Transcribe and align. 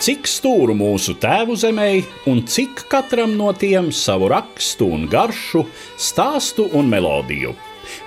Cik 0.00 0.24
stūru 0.24 0.72
mūsu 0.72 1.12
tēvu 1.20 1.58
zemē, 1.60 1.90
un 2.32 2.38
cik 2.48 2.86
katram 2.88 3.34
no 3.36 3.50
tiem 3.52 3.90
savu 3.92 4.30
rakstu 4.32 4.86
un 4.96 5.02
garšu, 5.12 5.66
stāstu 6.00 6.70
un 6.72 6.88
melodiju. 6.88 7.52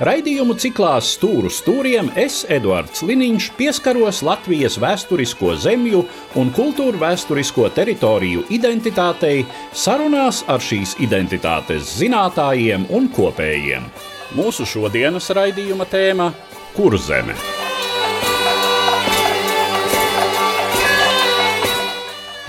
Raidījumu 0.02 0.56
ciklā 0.58 0.96
Stūru 1.06 1.52
stūriem 1.54 2.10
es, 2.18 2.40
Eduards 2.50 3.04
Liniņš, 3.06 3.52
pieskaros 3.60 4.24
Latvijas 4.26 4.80
vēsturisko 4.82 5.54
zemju 5.62 6.02
un 6.42 6.50
kultūru 6.56 6.98
vēsturisko 7.04 7.70
teritoriju 7.78 8.48
identitātei 8.58 9.44
sarunās 9.70 10.42
ar 10.50 10.64
šīs 10.66 10.96
identitātes 11.04 11.94
zinātājiem 12.00 12.88
un 12.90 13.12
kopējiem. 13.14 13.86
Mūsu 14.34 14.66
šodienas 14.66 15.30
raidījuma 15.30 15.86
tēma- 15.86 16.34
Kurzeme. 16.78 17.38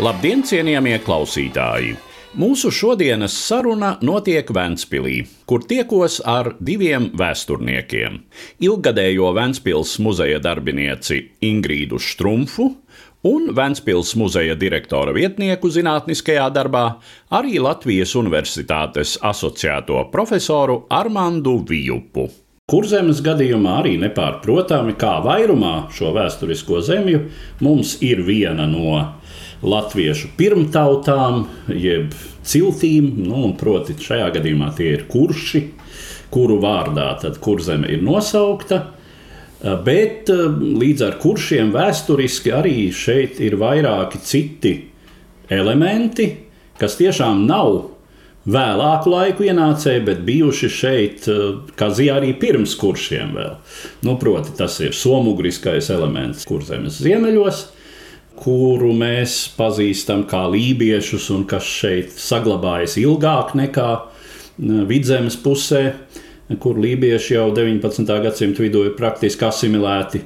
Labdien, 0.05 0.43
cienījamie 0.45 0.99
klausītāji! 1.01 1.95
Mūsu 2.37 2.69
šodienas 2.75 3.33
saruna 3.41 3.95
notiek 4.05 4.51
Vēncpilī, 4.53 5.15
kur 5.49 5.65
tiekos 5.65 6.19
ar 6.29 6.51
diviem 6.61 7.07
vēsturniekiem. 7.17 8.19
Ilgadējo 8.69 9.31
Vēncpils 9.39 9.95
muzeja 10.05 10.43
darbinieci 10.45 11.23
Ingrīdu 11.49 12.03
Strunfu 12.03 12.69
un 13.31 13.49
Vēncpils 13.57 14.13
muzeja 14.21 14.59
direktora 14.61 15.15
vietnieku 15.17 15.73
zinātniskajā 15.73 16.51
darbā, 16.53 16.87
arī 17.33 17.57
Latvijas 17.65 18.13
Universitātes 18.21 19.17
asociēto 19.25 20.11
profesoru 20.13 20.83
Armandu 20.93 21.63
Vijupu. 21.71 22.29
Kurzemes 22.65 23.19
gadījumā 23.21 23.75
arī 23.83 23.99
nepārprotami, 24.01 24.95
kā 24.97 25.19
vairumā 25.25 25.91
šo 25.93 26.15
vēsturisko 26.17 26.79
zemju, 26.87 27.19
mums 27.61 27.99
ir 28.01 28.23
viena 28.25 28.65
no 28.65 29.03
latviešu 29.65 30.33
pirmtautām, 30.39 31.47
jeb 31.69 32.15
ciltīm. 32.45 33.11
Nu, 33.25 33.49
proti, 33.59 33.97
šajā 34.01 34.31
gadījumā 34.37 34.73
tie 34.77 34.95
ir 34.99 35.07
kurši, 35.11 35.65
kuru 36.35 36.59
vārdā 36.63 37.13
tad 37.23 37.41
kurzeme 37.43 37.91
ir 37.95 38.05
nosaukta. 38.05 38.83
Bet 39.85 40.29
līdz 40.29 41.07
ar 41.07 41.19
kuršiem 41.23 41.71
vēsturiski 41.73 42.53
arī 42.53 42.91
šeit 42.93 43.41
ir 43.41 43.57
vairāki 43.61 44.21
citi 44.21 44.75
elementi, 45.49 46.29
kas 46.77 46.99
tiešām 46.99 47.47
nav 47.49 47.95
vēlāku 48.45 49.09
laiku 49.09 49.47
ienācēji, 49.49 50.03
bet 50.05 50.21
bijuši 50.27 50.69
šeit, 50.69 51.29
kā 51.79 51.89
zīmē, 51.97 52.19
arī 52.19 52.35
pirms 52.37 52.75
kuršiem 52.77 53.33
vēl. 53.39 53.55
Nu, 54.05 54.19
proti, 54.21 54.53
tas 54.59 54.77
ir 54.85 54.93
somugriskais 54.97 55.89
elements 55.95 56.45
kurzemes 56.49 57.01
ziemeļos, 57.01 57.65
kuru 58.41 58.93
mēs 58.97 59.37
pazīstam 59.57 60.25
kā 60.31 60.45
lībiešus, 60.51 61.31
un 61.35 61.45
kas 61.49 61.67
šeit 61.69 62.15
saglabājas 62.19 62.99
ilgāk 63.01 63.55
nekā 63.59 63.91
vidzemes 64.89 65.37
pusē, 65.41 65.85
kur 66.61 66.79
lībieši 66.79 67.37
jau 67.37 67.49
19. 67.57 68.17
gadsimta 68.25 68.65
vidū 68.65 68.85
ir 68.89 68.97
praktiski 68.99 69.47
asimilēti. 69.49 70.23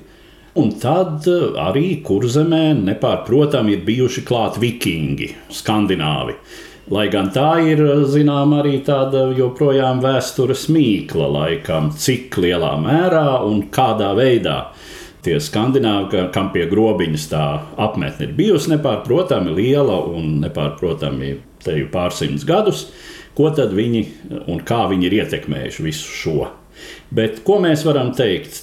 Un 0.59 0.73
tad 0.81 1.29
arī 1.61 2.01
kurzemē 2.03 2.73
nepārprotami 2.81 3.77
ir 3.77 3.85
bijuši 3.87 4.25
klāt 4.27 4.57
vikingi, 4.59 5.29
skandināvi. 5.55 6.35
Lai 6.91 7.05
gan 7.13 7.29
tā 7.31 7.59
ir 7.69 7.83
zināma 8.09 8.63
arī 8.63 8.79
tāda 8.83 9.27
joprojām 9.37 10.01
vēstures 10.01 10.65
mīkla, 10.73 11.29
laikam, 11.35 11.93
cik 11.93 12.41
lielā 12.41 12.73
mērā 12.81 13.43
un 13.45 13.67
kādā 13.71 14.15
veidā 14.17 14.57
tie 15.29 15.39
skandināvi, 15.43 16.25
kam 16.33 16.51
pie 16.55 16.65
grobiņas 16.71 17.29
tā 17.31 17.45
apmetne 17.81 18.29
ir 18.29 18.35
bijusi 18.39 18.73
nepārprotami 18.75 19.53
liela 19.59 20.01
un 20.09 20.39
nepārprotami 20.45 21.35
te 21.65 21.77
jau 21.77 21.91
pārsimtus 21.93 22.47
gadus, 22.49 22.87
ko 23.37 23.51
tad 23.55 23.75
viņi 23.77 24.03
un 24.49 24.63
kā 24.67 24.87
viņi 24.91 25.09
ir 25.09 25.21
ietekmējuši 25.23 25.85
visu 25.85 26.17
šo. 26.23 26.39
Bet 27.15 27.43
ko 27.47 27.59
mēs 27.63 27.85
varam 27.87 28.13
teikt 28.15 28.61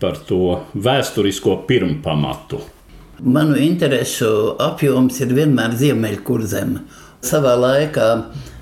par 0.00 0.20
to 0.28 0.60
vēsturisko 0.78 1.62
pirmpamatu? 1.68 2.60
Manu 3.18 3.58
interesu 3.58 4.54
apjoms 4.62 5.18
ir 5.24 5.34
vienmēr 5.34 5.74
ziemeļkurzeme. 5.78 6.84
Savā 7.26 7.56
laikā 7.58 8.08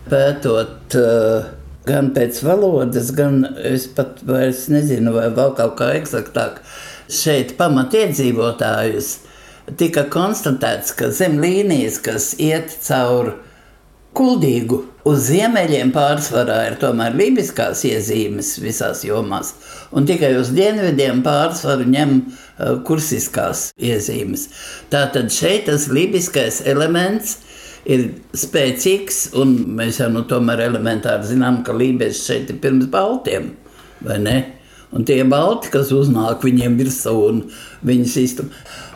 pētot 0.08 0.96
uh, 0.96 1.50
gan 1.86 2.08
pēc 2.16 2.40
valodas, 2.46 3.12
gan 3.16 3.42
es 3.60 3.84
pat 3.92 4.22
vairs 4.26 4.66
nezinu, 4.72 5.12
vai 5.18 5.28
vēl 5.36 5.52
kaut 5.58 5.76
kā 5.80 5.92
eksaktāk 5.98 6.62
šeit 7.12 7.54
pamatiedzīvotājus, 7.58 9.10
tika 9.78 10.06
konstatēts, 10.10 10.94
ka 10.96 11.10
zem 11.14 11.40
līnijas, 11.42 11.98
kas 12.02 12.32
iet 12.42 12.72
cauri 12.86 13.34
kuldīgu, 14.16 14.78
uz 15.06 15.26
ziemeļiem 15.28 15.92
pārsvarā 15.94 16.58
ir 16.70 16.76
tomēr 16.80 17.14
libiskās 17.18 17.84
iezīmes 17.86 18.54
visās 18.62 19.04
jomās, 19.06 19.52
un 19.92 20.06
tikai 20.08 20.32
uz 20.40 20.52
dienvidiem 20.56 21.22
pārsvaru 21.26 21.86
ņem 21.92 22.14
uh, 22.16 22.78
kursiskās 22.86 23.68
iezīmes. 23.76 24.48
Tātad 24.92 25.30
šeit 25.34 25.68
tas 25.68 25.88
libiskais 25.92 26.62
elements 26.66 27.36
ir 27.86 28.08
spēcīgs, 28.34 29.28
un 29.38 29.54
mēs 29.78 30.00
jau 30.02 30.10
nu 30.14 30.24
tomēr 30.26 30.64
elementāri 30.70 31.34
zinām, 31.34 31.62
ka 31.66 31.76
lībieši 31.76 32.22
šeit 32.22 32.54
ir 32.54 32.62
pirms 32.62 32.88
baltiem, 32.90 33.52
vai 34.06 34.20
ne? 34.22 34.36
Un 34.94 35.04
tie 35.04 35.18
balti, 35.26 35.70
kas 35.72 35.90
uznāk 35.94 36.44
viņiem 36.46 36.76
virsū 36.78 37.14
un 37.28 37.42
viņas 37.86 38.16
iztum. 38.22 38.50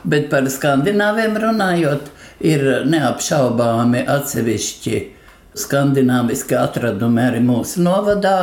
Bet 0.06 0.31
par 0.31 0.47
skandināviem 0.49 1.34
runājot, 1.43 2.09
ir 2.41 2.65
neapšaubāmi 2.89 4.05
atsevišķi 4.09 5.01
skandināviski 5.61 6.56
atradumi 6.56 7.25
arī 7.27 7.43
mūsu 7.45 7.83
novadā. 7.84 8.39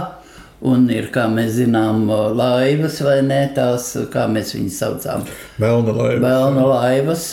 Un 0.68 0.88
ir, 0.90 1.12
kā 1.14 1.28
mēs 1.30 1.54
zinām, 1.60 2.08
laivas 2.34 2.98
vai 3.06 3.20
ne 3.22 3.44
tās, 3.54 3.92
kā 4.10 4.26
mēs 4.32 4.56
viņus 4.56 4.80
saucām. 4.82 5.26
Melna 5.62 5.94
laivas. 5.94 6.24
Melna 6.24 6.64
laivas, 6.72 7.28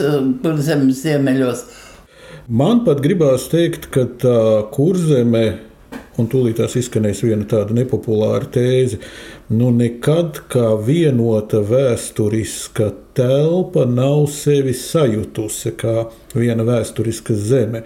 kur 0.44 0.60
zemes 0.60 1.00
ziemeļos. 1.06 1.64
Man 2.52 2.82
pat 2.84 3.00
gribās 3.00 3.48
teikt, 3.48 3.88
ka 3.92 4.04
tā 4.20 4.40
kurzeme 4.76 5.46
Un 6.14 6.28
tūlīt 6.30 6.60
tās 6.60 6.76
izskanēs 6.78 7.24
viena 7.26 7.46
tāda 7.50 7.74
nepopulāra 7.74 8.46
tēze. 8.54 9.00
Nu, 9.52 9.68
nekad 9.68 10.38
kā 10.48 10.70
vienota 10.80 11.58
vēsturiska 11.60 12.86
telpa 13.12 13.82
nav 13.84 14.22
sevi 14.32 14.72
sajutusi 14.72 15.74
kā 15.76 16.06
viena 16.32 16.64
vēsturiska 16.64 17.36
zeme. 17.36 17.82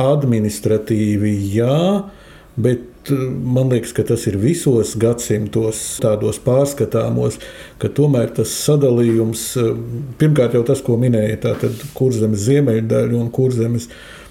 Administratīvi 0.00 1.34
jā, 1.52 2.08
bet 2.56 3.12
eh, 3.12 3.20
man 3.28 3.68
liekas, 3.68 3.92
ka 3.92 4.06
tas 4.08 4.24
ir 4.30 4.38
visos 4.40 4.94
gadsimtos, 4.96 5.82
tādos 6.00 6.38
pārskatāmos, 6.40 7.36
ka 7.82 7.90
tomēr 7.92 8.32
tas 8.38 8.54
sadalījums, 8.64 9.42
eh, 9.60 9.74
pirmkārt 10.22 10.56
jau 10.56 10.62
tas, 10.70 10.80
ko 10.86 10.96
minēja, 10.96 11.36
tātad 11.50 11.84
kurzemes 11.98 12.46
ziemeļdaļa 12.46 13.18
un 13.18 13.28
kurzemes 13.28 13.90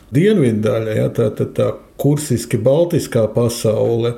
dienvidu 0.09 0.65
daļa, 0.65 0.97
ja, 1.03 1.13
tā, 1.13 1.29
tā, 1.37 1.45
tā 1.53 1.69
kursiski 2.01 2.57
baltiskā 2.57 3.27
pasaule. 3.35 4.15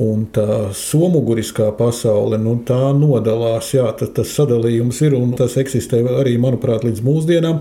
Un 0.00 0.22
tā 0.32 0.70
somuguriskā 0.72 1.66
pasaule, 1.76 2.38
nu, 2.40 2.54
tā 2.64 2.94
nodalās, 2.96 3.68
jā, 3.74 3.84
tas, 3.98 4.08
tas 4.16 4.30
sadalījums 4.32 5.00
ir 5.04 5.16
un 5.18 5.34
tas 5.36 5.58
eksistē 5.60 6.00
arī, 6.14 6.38
manuprāt, 6.40 6.86
līdz 6.88 7.02
mūsdienām. 7.04 7.58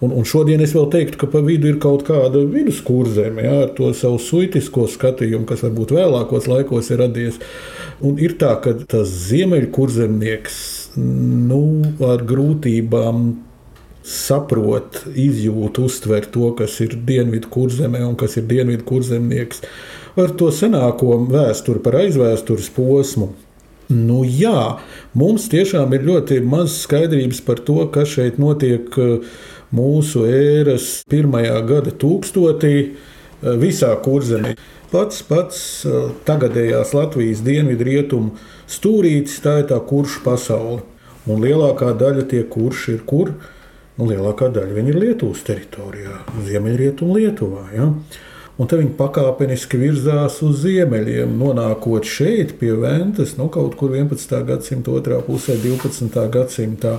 Un, 0.00 0.14
un 0.14 0.28
šodien 0.28 0.62
es 0.62 0.72
vēl 0.76 0.86
teiktu, 0.92 1.18
ka 1.20 1.28
pa 1.32 1.42
vidu 1.44 1.68
ir 1.72 1.80
kaut 1.82 2.06
kāda 2.06 2.44
viduskurzeme, 2.46 3.42
jā, 3.44 3.56
ar 3.66 3.74
to 3.74 3.90
savu 3.96 4.20
suitisko 4.22 4.86
skatījumu, 4.92 5.48
kas 5.50 5.66
varbūt 5.66 5.96
vēlākos 5.98 6.46
laikos 6.52 6.92
ir 6.94 7.02
radies. 7.02 7.42
Un 8.06 8.22
ir 8.22 8.38
tā, 8.40 8.54
ka 8.62 8.76
tas 8.86 9.10
ziemeļkurzemnieks 9.26 10.56
nu, 10.96 11.62
ar 12.06 12.22
grūtībām 12.26 13.32
saprot, 14.06 15.02
izjūt, 15.18 15.78
uztver 15.82 16.26
to, 16.32 16.52
kas 16.58 16.78
ir 16.84 16.96
dienvidu 17.06 17.50
kurzemē 17.52 18.00
un 18.06 18.16
kas 18.18 18.38
ir 18.40 18.46
dienvidu 18.48 18.86
kurzemnieks, 18.88 19.60
ar 20.22 20.34
to 20.38 20.50
senāko 20.54 21.16
vēsturi 21.30 21.82
par 21.84 22.00
aizvēstures 22.02 22.70
posmu. 22.76 23.32
Nu, 23.90 24.20
jā, 24.22 24.78
mums 25.18 25.48
tiešām 25.50 25.96
ir 25.96 26.04
ļoti 26.06 26.38
maz 26.46 26.76
skaidrības 26.84 27.40
par 27.42 27.58
to, 27.66 27.80
kas 27.90 28.12
šeit 28.12 28.38
notiek 28.38 28.86
uh, 29.02 29.24
mūsu 29.74 30.22
ēras 30.30 31.00
pirmajā 31.10 31.56
gada 31.66 31.90
tūkstotī 31.90 32.74
uh, 32.84 33.56
visā 33.58 33.90
kurzemē. 34.04 34.54
Pats 34.92 35.24
pats 35.26 35.58
uh, 35.88 36.12
tagadējās 36.26 36.94
Latvijas 36.94 37.42
dienvidu 37.46 37.88
rietumu 37.90 38.36
stūrītis, 38.70 39.40
tā 39.42 39.60
ir 39.64 39.70
tā 39.72 39.80
kurša 39.82 40.22
pasaule. 40.22 40.84
Un 41.26 41.42
lielākā 41.42 41.90
daļa 41.98 42.28
tie 42.30 42.44
kurši 42.46 42.94
ir 42.94 43.04
kur? 43.10 43.34
Nu, 43.98 44.06
lielākā 44.08 44.48
daļa 44.54 44.86
ir 44.86 44.96
Lietuvas 44.96 45.42
teritorijā, 45.44 46.22
Ziemeļrietumā, 46.46 47.18
Lietuvā. 47.18 47.66
Ja? 47.74 47.90
Un 48.60 48.68
tad 48.68 48.82
viņi 48.82 48.92
pakāpeniski 48.98 49.78
virzās 49.80 50.36
uz 50.44 50.58
ziemeļiem, 50.66 51.32
nonākot 51.40 52.04
šeit 52.04 52.58
pie 52.60 52.74
Ventas, 52.76 53.32
nu, 53.38 53.46
kaut 53.52 53.78
kur 53.80 53.94
11. 53.96 54.34
gadsimta 54.44 54.92
otrā 54.92 55.22
pusē, 55.24 55.56
12. 55.62 56.20
gadsimtā. 56.34 56.98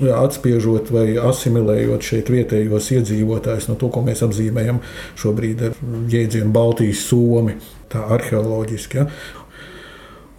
jā, 0.00 0.14
atspiežot 0.16 0.92
vai 0.94 1.18
asimilējot 1.18 2.06
šeit 2.06 2.30
vietējos 2.32 2.86
iedzīvotājus 2.94 3.66
no 3.68 3.74
to, 3.80 3.90
ko 3.92 4.04
mēs 4.06 4.22
apzīmējam 4.24 4.78
šobrīd 5.18 5.66
ar 5.66 5.74
jēdzienu 6.14 6.54
Baltijas 6.54 7.02
somi, 7.10 7.58
tā 7.90 8.06
arheoloģiski. 8.16 9.02
Ja? 9.02 9.10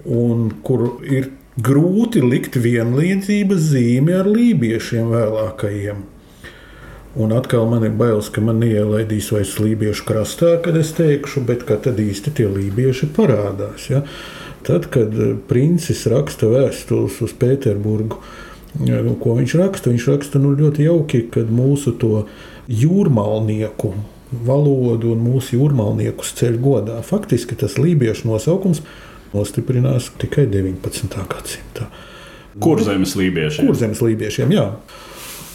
Un 0.08 0.50
kur 0.64 1.04
ir 1.06 1.30
grūti 1.62 2.24
likt 2.24 2.56
vienlīdzības 2.56 3.70
zīmi 3.74 4.16
ar 4.18 4.32
lībiešiem 4.32 5.12
vēlākajiem. 5.14 6.02
Un 7.16 7.34
atkal 7.36 7.66
man 7.68 7.84
ir 7.84 7.92
bailes, 8.00 8.30
ka 8.32 8.40
man 8.44 8.62
neielaidīs 8.64 9.34
vairs 9.36 9.58
lībiešu 9.60 10.06
krastā, 10.08 10.54
kad 10.64 10.78
es 10.80 10.94
teikšu, 10.96 11.44
bet 11.48 11.66
kad 11.68 11.84
tad 11.84 12.00
īsti 12.00 12.32
tie 12.38 12.48
lībieši 12.48 13.10
parādās. 13.18 13.90
Ja? 13.92 14.06
Tad, 14.64 14.88
kad 14.94 15.18
princis 15.50 16.06
raksta 16.12 16.48
vēstules 16.48 17.18
uz 17.26 17.34
Pēterburgu, 17.36 18.22
nu, 18.80 19.18
ko 19.20 19.36
viņš 19.42 19.58
raksta, 19.60 19.92
viņš 19.92 20.08
raksta 20.14 20.40
nu, 20.40 20.54
ļoti 20.56 20.88
jauki, 20.88 21.26
kad 21.34 21.52
mūsu 21.52 21.98
to 22.00 22.26
jūrmalnieku 22.72 23.92
valodu 24.32 25.12
un 25.12 25.26
mūsu 25.26 25.58
jūrmalniekus 25.58 26.32
ceļ 26.40 26.60
godā. 26.64 27.02
Faktiski 27.04 27.58
tas 27.60 27.76
lībiešu 27.82 28.30
nosaukums 28.32 28.86
nostiprinās 29.36 30.14
tikai 30.22 30.48
19. 30.48 31.12
gadsimtā. 31.32 31.92
Kur 32.62 32.80
zemes 32.84 33.18
lībiešiem? 33.20 33.68
Kur 33.68 33.80
zemes 33.80 34.00
lībiešiem, 34.04 34.56
jā. 34.56 34.68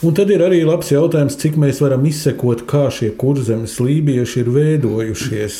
Un 0.06 0.14
tad 0.14 0.30
ir 0.30 0.42
arī 0.44 0.60
labs 0.62 0.92
jautājums, 0.92 1.34
cik 1.40 1.56
mēs 1.58 1.80
varam 1.82 2.04
izsekot, 2.06 2.60
kā 2.70 2.84
šie 2.94 3.08
kurzemes 3.18 3.72
lībieši 3.82 4.44
ir 4.44 4.50
veidojušies. 4.54 5.56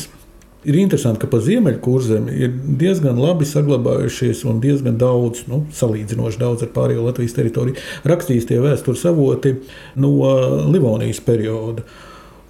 Ir 0.71 0.79
interesanti, 0.79 1.19
ka 1.25 1.31
pa 1.33 1.41
ziemeļkurzemi 1.43 2.37
ir 2.45 2.53
diezgan 2.79 3.19
labi 3.19 3.49
saglabājušies 3.49 4.45
un 4.47 4.61
diezgan 4.63 5.01
daudz, 5.01 5.45
nu, 5.51 5.65
salīdzinoši 5.75 6.41
daudz 6.45 6.63
ar 6.63 6.71
pārējo 6.77 7.09
Latvijas 7.09 7.35
teritoriju, 7.35 7.81
rakstījis 8.07 8.47
tie 8.47 8.61
vēstures 8.63 9.03
avoti 9.11 9.57
no 9.99 10.13
Livonijas 10.71 11.25
perioda. 11.27 11.83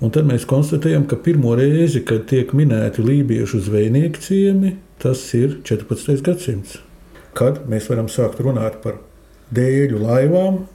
Un 0.05 0.13
tad 0.13 0.29
mēs 0.29 0.45
konstatējam, 0.49 1.09
ka 1.09 1.17
pirmo 1.17 1.57
reizi, 1.57 2.05
kad 2.05 2.29
tiek 2.29 2.53
minēti 2.53 3.05
lībiešu 3.09 3.63
zvejnieku 3.71 4.21
ciemi, 4.21 4.77
tas 5.01 5.25
ir 5.39 5.63
14. 5.65 6.21
gadsimts. 6.29 6.77
Kad 7.37 7.65
mēs 7.73 7.89
varam 7.89 8.13
sākt 8.13 8.45
runāt 8.45 8.83
par 8.85 9.01
dēļu 9.57 10.05
laivām, 10.05 10.67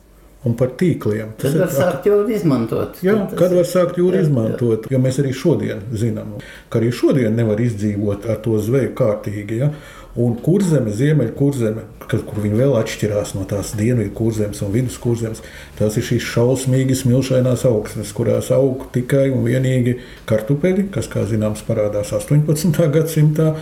un 0.48 0.56
par 0.58 0.74
tīkliem. 0.78 1.36
Tas 1.42 1.54
var 1.54 1.72
sākt 1.74 2.08
jūri 2.10 2.36
izmantot. 2.40 3.02
Jā, 3.06 3.16
kad 3.38 3.54
var 3.54 3.68
sākt 3.70 4.00
jūri 4.02 4.24
izmantot, 4.26 4.88
jo 4.90 5.02
mēs 5.02 5.20
arī 5.22 5.34
šodien 5.38 5.84
zinām, 5.94 6.40
ka 6.72 6.82
arī 6.82 6.90
šodien 6.96 7.36
nevar 7.38 7.62
izdzīvot 7.62 8.26
ar 8.32 8.40
to 8.42 8.58
zveju 8.62 8.96
kārtīgi. 8.98 9.60
Ja? 9.62 9.72
Un 10.20 10.34
kurzeme, 10.44 10.92
ziemeļa 10.92 11.32
kurzeme, 11.38 11.86
kur 12.10 12.42
viņi 12.44 12.58
vēl 12.60 12.74
atšķirās 12.82 13.36
no 13.38 13.46
tās 13.48 13.72
dienvidu 13.80 14.12
kurzemes 14.18 14.60
un 14.66 14.74
vidus 14.74 14.98
kurzemes, 15.00 15.40
tās 15.78 15.96
ir 15.96 16.04
šīs 16.10 16.26
šausmīgi 16.34 16.98
smilšainās 17.00 17.64
augsnes, 17.70 18.12
kurās 18.18 18.50
aug 18.52 18.90
tikai 18.92 19.30
un 19.32 19.46
vienīgi 19.46 20.00
kartupeļi, 20.28 20.90
kas, 20.92 21.08
kā 21.12 21.24
zināms, 21.30 21.64
parādās 21.64 22.12
18. 22.18 22.90
gadsimtā, 22.92 23.54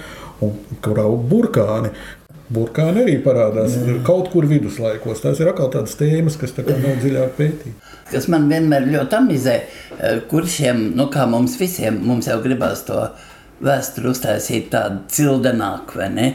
un 0.41 0.55
kur 0.81 1.03
aug 1.03 1.21
burkāni. 1.29 1.93
Burkāni 2.49 3.03
arī 3.03 3.17
parādās 3.21 3.75
mm. 3.77 4.01
kaut 4.07 4.31
kur 4.33 4.47
viduslaikos. 4.49 5.21
Tās 5.21 5.41
ir 5.41 5.51
atkal 5.51 5.69
tādas 5.73 5.93
tēmas, 5.99 6.37
kas 6.41 6.55
tā 6.55 6.65
nav 6.65 6.97
dziļāk 7.03 7.35
pētītas. 7.37 7.97
Kas 8.09 8.25
man 8.33 8.47
vienmēr 8.49 8.87
ļoti 8.89 9.17
amizē, 9.19 9.57
eh, 9.61 10.21
kuršiem, 10.31 10.87
nu 10.97 11.05
kā 11.13 11.27
mums 11.29 11.59
visiem, 11.61 11.99
mums 12.05 12.29
jau 12.29 12.39
gribās 12.41 12.81
to 12.87 13.03
vēsturi 13.61 14.09
uztaisīt 14.13 14.71
tādu 14.73 15.03
cildenāku, 15.13 15.99
vai 16.01 16.09
ne? 16.15 16.31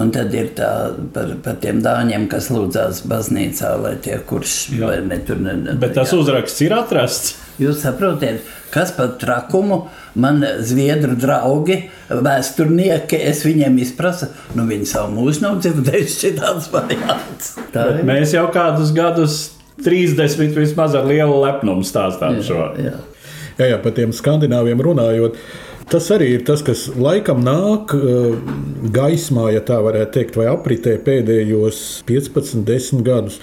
Un 0.00 0.08
tad 0.08 0.32
ir 0.32 0.54
tā 0.56 0.70
par, 1.12 1.34
par 1.44 1.58
tiem 1.60 1.82
dāņiem, 1.84 2.24
kas 2.32 2.48
lūdzās 2.48 3.02
baznīcā, 3.10 3.74
lai 3.82 3.96
tie 4.00 4.16
kurš 4.24 4.54
vai 4.80 5.02
ne 5.04 5.18
tur 5.26 5.42
ne. 5.42 5.58
ne 5.66 5.74
Bet 5.80 5.92
tas 5.98 6.14
jā. 6.14 6.22
uzraksts 6.22 6.64
ir 6.64 6.72
atrasts. 6.78 7.34
Jūs 7.60 7.82
saprotat, 7.84 8.40
kas 8.72 8.94
par 8.96 9.16
trakumu 9.20 9.82
man 10.14 10.40
zviedru 10.64 11.16
draugi, 11.20 11.78
vēsturnieki, 12.08 13.18
es 13.28 13.42
viņiem 13.44 13.76
izprasu, 13.84 14.30
nu 14.56 14.64
viņi 14.68 14.88
savu 14.88 15.12
mūžu 15.18 15.44
nav 15.44 15.58
dzirdējuši 15.64 16.32
šādas 16.38 16.70
variants. 16.72 17.56
Mēs 18.08 18.32
jau 18.36 18.46
kādus 18.54 18.94
gadus 18.96 19.42
30 19.84 20.56
vismaz 20.56 20.96
ar 20.96 21.08
lielu 21.08 21.42
lepnumu 21.44 21.84
stāstām 21.86 22.38
jā, 22.40 22.46
šo. 22.48 22.62
Jā. 22.80 22.96
Jā, 23.58 23.74
jā, 23.74 23.82
par 23.82 23.94
tiem 23.96 24.14
skandināviem 24.16 24.80
runājot. 24.82 25.36
Tas 25.92 26.06
arī 26.14 26.30
ir 26.38 26.44
tas, 26.48 26.62
kas 26.64 26.86
laikam 26.96 27.42
nāk 27.44 27.92
eh, 27.96 28.36
gaismā, 28.94 29.50
ja 29.52 29.60
tā 29.66 29.76
varētu 29.84 30.14
teikt, 30.14 30.38
vai 30.40 30.46
apritē 30.48 30.94
pēdējos 31.04 31.82
15, 32.08 32.62
10 32.68 33.02
gadus. 33.04 33.40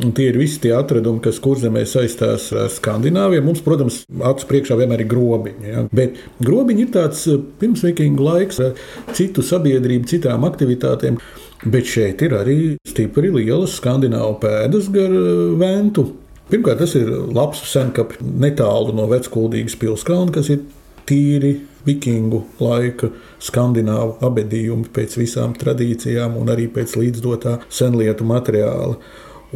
Un 0.00 0.14
tie 0.16 0.30
ir 0.30 0.38
visi 0.40 0.56
tie 0.62 0.70
atradumi, 0.72 1.20
kas 1.20 1.36
kurzemē 1.44 1.82
saistās 1.88 2.46
ar 2.56 2.70
Skandināviju. 2.72 3.44
Mums, 3.44 3.60
protams, 3.64 3.98
acu 4.24 4.46
priekšā 4.48 4.78
vienmēr 4.80 5.04
ir 5.04 5.10
grobiņi. 5.10 5.68
Ja? 5.68 5.82
Bet 5.92 6.16
grobiņi 6.40 6.86
ir 6.86 6.92
tāds 6.94 7.26
eh, 7.28 7.40
pirmsvikingu 7.60 8.24
laiks 8.24 8.62
ar 8.64 8.78
citu 9.12 9.44
sabiedrību, 9.44 10.08
citām 10.08 10.46
aktivitātēm. 10.48 11.18
Bet 11.62 11.90
šeit 11.92 12.24
ir 12.24 12.32
arī 12.38 12.56
stipri 12.88 13.28
lielas 13.34 13.76
skandināvu 13.78 14.38
pēdas 14.42 14.88
gar 14.94 15.12
eh, 15.12 15.42
ventu. 15.60 16.06
Pirmkārt, 16.48 16.80
tas 16.80 16.96
ir 16.96 17.10
labs 17.32 17.60
senkaps 17.68 18.22
netālu 18.22 18.94
no 18.96 19.04
veckuldīgas 19.12 19.76
pilskalna, 19.80 20.32
kas 20.32 20.48
ir 20.52 20.64
tīri 21.08 21.52
vikingu 21.84 22.42
laika 22.62 23.10
skandināvu 23.42 24.16
abedījumi 24.24 24.88
pēc 24.94 25.18
visām 25.20 25.52
tradīcijām 25.58 26.38
un 26.40 26.52
arī 26.54 26.68
pēc 26.72 26.94
līdzdotā 27.00 27.58
senlietu 27.72 28.26
materiāla 28.28 28.96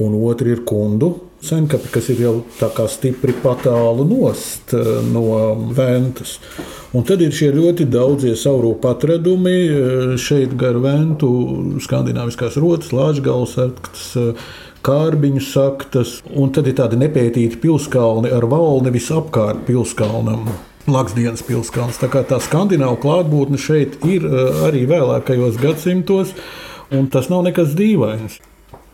un 0.02 0.18
otrs 0.28 0.52
ir 0.52 0.64
kundu 0.68 1.14
senkapi, 1.46 1.90
kas 1.92 2.10
ir 2.12 2.20
jau 2.24 2.34
tā 2.58 2.68
kā 2.74 2.86
stipri 2.90 3.34
patālu 3.42 4.06
nost 4.08 4.74
eh, 4.76 4.92
no 5.12 5.54
ventas. 5.76 6.38
Un 6.96 7.04
tad 7.06 7.20
ir 7.22 7.34
šie 7.34 7.50
ļoti 7.54 7.88
daudzie 7.92 8.34
saurūpu 8.38 8.90
atradumi 8.90 9.56
eh, 9.56 10.14
šeit 10.20 10.56
gar 10.58 10.78
ventu, 10.82 11.30
skandināviskās 11.84 12.56
rotas, 12.62 12.94
lāčgals, 12.96 13.56
arktas, 13.62 14.06
eh, 14.20 14.46
kārbiņu 14.86 15.42
saktas, 15.42 16.20
un 16.38 16.52
tad 16.54 16.68
ir 16.70 16.78
tādi 16.78 16.98
nepētīti 17.00 17.60
pilskalni 17.62 18.30
ar 18.32 18.46
valni 18.50 18.94
visapkārt 18.94 19.66
pilskalnam. 19.68 20.48
Laksdienas 20.86 21.42
pilskalns. 21.42 21.98
Tā 21.98 22.06
kā 22.12 22.22
tā 22.22 22.38
skandināvu 22.38 23.00
klātbūtne 23.02 23.58
šeit 23.58 23.98
ir 24.06 24.22
arī 24.68 24.84
vēlākajos 24.86 25.58
gadsimtos, 25.58 26.30
un 26.94 27.10
tas 27.10 27.26
nav 27.32 27.42
nekas 27.48 27.74
dīvains. 27.74 28.38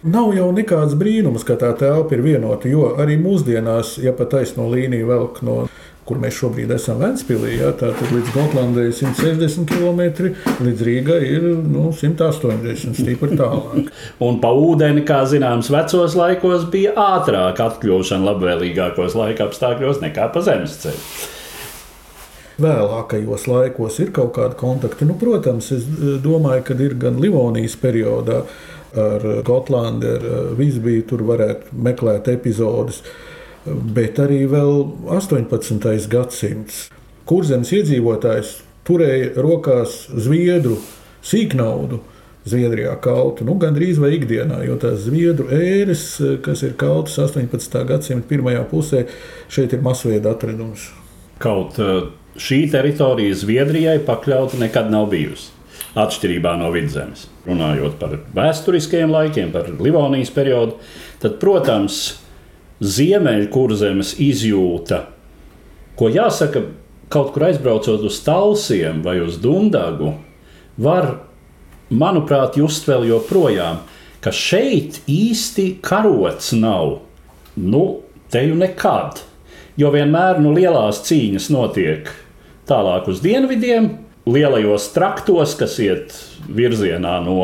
Nav 0.03 0.33
jau 0.35 0.49
nekāds 0.51 0.97
brīnums, 0.99 1.45
ka 1.47 1.55
tā 1.55 1.69
telpa 1.79 2.17
ir 2.17 2.25
vienota, 2.25 2.67
jo 2.67 2.89
arī 2.99 3.15
mūsdienās, 3.23 4.01
ja 4.03 4.11
pa 4.19 4.27
taisno 4.27 4.65
līniju 4.67 5.07
velk 5.07 5.37
no 5.47 5.61
kur 6.09 6.19
mēs 6.19 6.35
šobrīd 6.41 6.73
esam 6.75 6.99
Vēnspīlī, 6.99 7.53
ja, 7.61 7.69
tad 7.79 8.01
līdz 8.11 8.33
Gotlandai 8.35 8.89
ir 8.89 8.97
160 8.99 9.71
km, 9.71 10.33
līdz 10.67 10.83
Rīgai 10.89 11.21
ir 11.29 11.47
nu, 11.63 11.93
180 11.95 12.99
stipri 12.99 13.39
tālāk. 13.39 13.93
Un 14.27 14.41
pa 14.43 14.51
ūdeni, 14.51 15.05
kā 15.07 15.21
zināms, 15.31 15.71
vecos 15.71 16.17
laikos 16.19 16.67
bija 16.73 16.97
ātrāk 16.99 17.63
atkļūšana 17.63 18.27
labvēlīgākos 18.33 19.15
laika 19.19 19.47
apstākļos 19.47 20.03
nekā 20.03 20.27
pa 20.35 20.43
zemes 20.43 20.75
ceļu. 20.83 21.07
Vēlākajos 22.63 23.47
laikos 23.49 24.03
ir 24.03 24.11
kaut 24.15 24.35
kādi 24.37 24.59
kontakti. 24.59 25.07
Nu, 25.09 25.15
protams, 25.19 25.71
es 25.75 25.87
domāju, 26.23 26.67
ka 26.67 26.77
ir 26.83 26.99
gan 27.01 27.23
Livonijas 27.23 27.79
periodā, 27.81 28.43
ar 28.99 29.27
Gotlandi, 29.47 30.09
ar 30.17 30.55
Vīsbiju. 30.59 31.07
Tur 31.09 31.25
varētu 31.29 31.77
meklēt 31.85 32.31
epizodes. 32.33 33.03
Bet 33.67 34.19
arī 34.23 34.43
vēl 34.51 34.87
18. 35.15 36.09
gadsimts. 36.11 36.89
Kurzemes 37.29 37.71
iedzīvotājs 37.77 38.57
turēja 38.87 39.37
rokās 39.43 40.07
zviedru 40.11 40.81
sīknaudu. 41.23 42.01
Zviedrijā 42.43 42.97
kautu 42.99 43.45
nu, 43.47 43.55
gandrīz 43.55 44.01
vai 44.03 44.17
ikdienā, 44.17 44.65
jo 44.67 44.75
tās 44.83 45.05
zviedru 45.05 45.47
ēras, 45.55 46.17
kas 46.43 46.65
ir 46.67 46.73
kautas 46.75 47.15
18. 47.23 47.77
gadsimta 47.87 48.27
pirmajā 48.27 48.65
pusē, 48.67 49.05
šeit 49.47 49.77
ir 49.77 49.85
masveida 49.87 50.33
atradums. 50.35 50.89
Kaut 51.39 51.79
šī 52.35 52.65
teritorija 52.73 53.39
Zviedrijai 53.39 54.01
pakļauta 54.03 54.59
nekad 54.59 54.91
nav 54.91 55.07
bijusi 55.15 55.62
atšķirībā 55.99 56.55
no 56.61 56.71
vidzemes. 56.75 57.27
Runājot 57.47 57.99
par 58.01 58.17
vēsturiskajiem 58.37 59.13
laikiem, 59.13 59.53
par 59.55 59.69
Livonijas 59.83 60.33
periodu, 60.35 60.79
tad, 61.23 61.39
protams, 61.43 62.03
ziemeļkurzemes 62.83 64.17
izjūta, 64.23 65.05
ko 65.99 66.09
jāsaka, 66.11 66.65
kaut 67.13 67.35
kur 67.35 67.47
aizbraucot 67.51 68.07
uz 68.09 68.19
Talsiem 68.25 69.03
vai 69.05 69.19
uz 69.23 69.37
Dundagu, 69.43 70.15
var, 70.81 71.11
manuprāt, 71.93 72.57
just 72.57 72.89
vēl 72.89 73.05
joprojām, 73.11 73.83
ka 74.23 74.33
šeit 74.33 75.03
īsti 75.11 75.83
karots 75.85 76.55
nav. 76.57 77.01
Nu, 77.59 78.01
te 78.33 78.47
jau 78.47 78.57
nekad. 78.57 79.21
Jo 79.77 79.91
vienmēr 79.93 80.41
nu, 80.41 80.53
lielās 80.57 81.03
cīņas 81.07 81.49
notiek 81.53 82.09
tālāk 82.69 83.09
uz 83.11 83.21
dienvidiem, 83.25 83.91
lielajos 84.29 84.91
traktos, 84.95 85.57
kas 85.59 85.79
iet 85.83 86.15
virzienā 86.47 87.19
no 87.25 87.39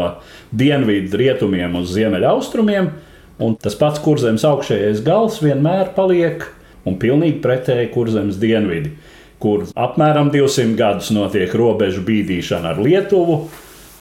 dienvidu 0.54 1.18
rietumiem 1.18 1.76
uz 1.80 1.92
ziemeļaustrumiem, 1.96 2.92
Un 3.38 3.54
tas 3.54 3.76
pats 3.78 4.00
kurzems 4.02 4.42
augšējais 4.46 5.04
gals 5.06 5.38
vienmēr 5.38 5.92
paliek 5.94 6.42
un 6.88 6.96
pilnīgi 6.98 7.38
pretēji 7.42 7.92
kurzems 7.94 8.38
dienvidi, 8.42 8.96
kur 9.38 9.68
apmēram 9.78 10.32
200 10.34 10.74
gadus 10.78 11.12
notiek 11.14 11.54
robežu 11.54 12.02
bīdīšana 12.06 12.72
ar 12.74 12.82
Lietuvu, 12.82 13.38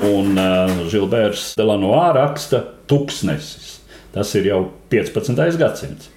un 0.10 0.41
uh, 0.41 0.74
Žilbērs 0.89 1.51
Delanoā 1.57 2.10
raksta 2.17 2.63
tuksnesis. 2.89 3.75
Tas 4.15 4.34
ir 4.39 4.50
jau 4.50 4.62
15. 4.89 5.38
gadsimts. 5.62 6.10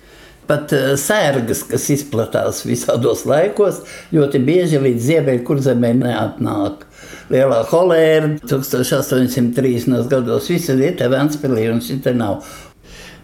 Pat 0.50 0.72
uh, 0.74 0.92
sērgas, 0.98 1.62
kas 1.70 1.84
izplatās 1.94 2.64
visādos 2.66 3.22
laikos, 3.30 3.84
ļoti 4.10 4.40
bieži 4.42 4.80
līdz 4.82 5.04
ziemeļkurzemē 5.12 5.92
neatnāk. 6.00 6.86
Lielā 7.30 7.60
holēra 7.70 8.32
1830. 8.42 10.08
gados 10.10 10.50
viss 10.50 10.72
ir 10.74 10.96
te 10.98 11.06
Ventspilī 11.12 11.68
un 11.70 11.78
šī 11.84 12.00
te 12.02 12.14
nav. 12.16 12.42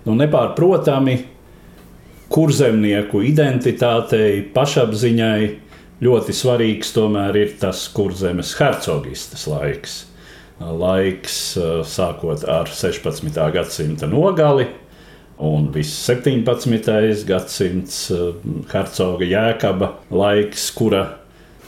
Nu, 0.07 0.15
nepārprotami 0.15 1.17
kurzemnieku 2.31 3.25
identitātei, 3.27 4.45
pašapziņai 4.55 5.41
ļoti 6.07 6.35
svarīgs 6.37 6.93
tomēr 6.95 7.39
ir 7.41 7.55
tas 7.59 7.87
kurzemes 7.95 8.55
hercogistas 8.61 9.47
laiks. 9.51 10.05
Laiks 10.57 11.37
sākot 11.91 12.47
ar 12.49 12.71
16. 12.71 13.35
gadsimta 13.53 14.09
nogali 14.09 14.69
un 15.39 15.69
viss 15.73 16.07
17. 16.09 17.25
gadsimts 17.29 18.01
hercoga 18.73 19.29
jēkaba 19.29 19.93
laiks, 20.11 20.71
kura 20.77 21.05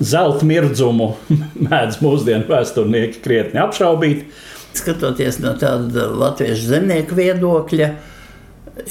zelta 0.01 0.47
mirdzumu 0.49 1.13
mēdz 1.69 2.01
mūsdienu 2.05 2.49
vēsturnieki 2.49 3.23
krietni 3.25 3.61
apšaubīt. 3.63 4.29
Skatoties 4.79 5.41
no 5.43 5.55
tāda 5.59 6.07
latviešu 6.13 6.71
zemnieku 6.71 7.17
viedokļa, 7.19 7.91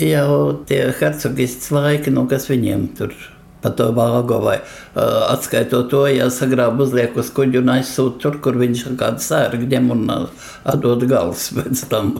jau 0.03 0.37
tie 0.67 0.83
hercogists 0.99 1.71
laiki, 1.71 2.11
nu, 2.13 2.27
kas 2.29 2.49
viņiem 2.51 2.87
tur 2.97 3.15
pa 3.61 3.71
to 3.73 3.87
vāgo 3.95 4.37
vai 4.43 4.57
uh, 4.59 5.31
atskaitot 5.31 5.89
to, 5.89 6.03
ja 6.11 6.27
sagrāb 6.33 6.77
uzliek 6.83 7.15
uz 7.17 7.31
kuģu 7.33 7.63
un 7.63 7.73
aizsūt 7.77 8.19
tur, 8.21 8.37
kur 8.43 8.59
viņš 8.59 8.83
kādu 8.99 9.23
sērgu 9.23 9.69
ņem 9.71 9.89
un 9.95 10.03
uh, 10.13 10.51
atdod 10.69 11.07
gals 11.09 11.49
pēc 11.57 11.87
tam. 11.91 12.13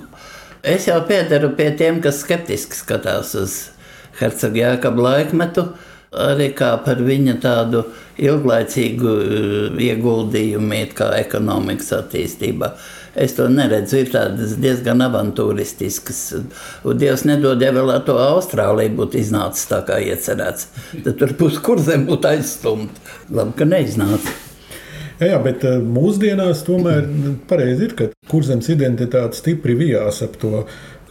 Es 0.68 0.84
jau 0.90 0.98
piederu 1.08 1.54
pie 1.56 1.70
tiem, 1.80 2.02
kas 2.04 2.18
skeptiski 2.26 2.76
skatās 2.76 3.30
uz 3.40 3.54
hercogu 4.20 4.60
Jākabu 4.60 5.06
laikmetu, 5.06 5.64
arī 6.12 6.50
kā 6.58 6.74
par 6.84 7.00
viņa 7.08 7.38
tādu 7.44 7.86
ilglaicīgu 8.20 9.14
ieguldījumu 9.88 10.80
iet 10.80 10.96
kā 10.98 11.14
ekonomikas 11.22 11.94
attīstībā. 12.02 12.74
Es 13.18 13.38
to 13.38 13.48
neredzu, 13.50 14.02
ir 14.02 14.12
tādas 14.14 14.58
diezgan 14.62 15.06
avantūristiskas. 15.08 16.20
Un 16.84 17.00
Dievs 17.00 17.24
nedod, 17.30 17.64
ja 17.64 17.72
vēl 17.74 17.94
ar 17.96 18.04
to 18.06 18.18
Austrāliju 18.22 18.98
būtu 19.00 19.22
iznācis 19.24 19.70
tā 19.72 19.80
kā 19.88 20.02
iecerēts. 20.04 20.68
Tad 21.00 21.16
tur 21.22 21.34
būs 21.40 21.62
kurzem 21.64 22.06
būtu 22.12 22.30
aizstumta. 22.36 23.08
Labi, 23.32 23.56
ka 23.58 23.70
neiznāca. 23.72 24.36
Jā, 25.18 25.32
jā, 25.32 25.38
bet 25.42 25.64
mūsdienās 25.82 26.62
tomēr 26.68 27.08
pareizi 27.50 27.90
ir, 27.90 27.98
ka 27.98 28.12
kurzems 28.30 28.70
identitāte 28.70 29.40
stipri 29.40 29.74
vijās 29.80 30.22
ap 30.26 30.38
to 30.42 30.68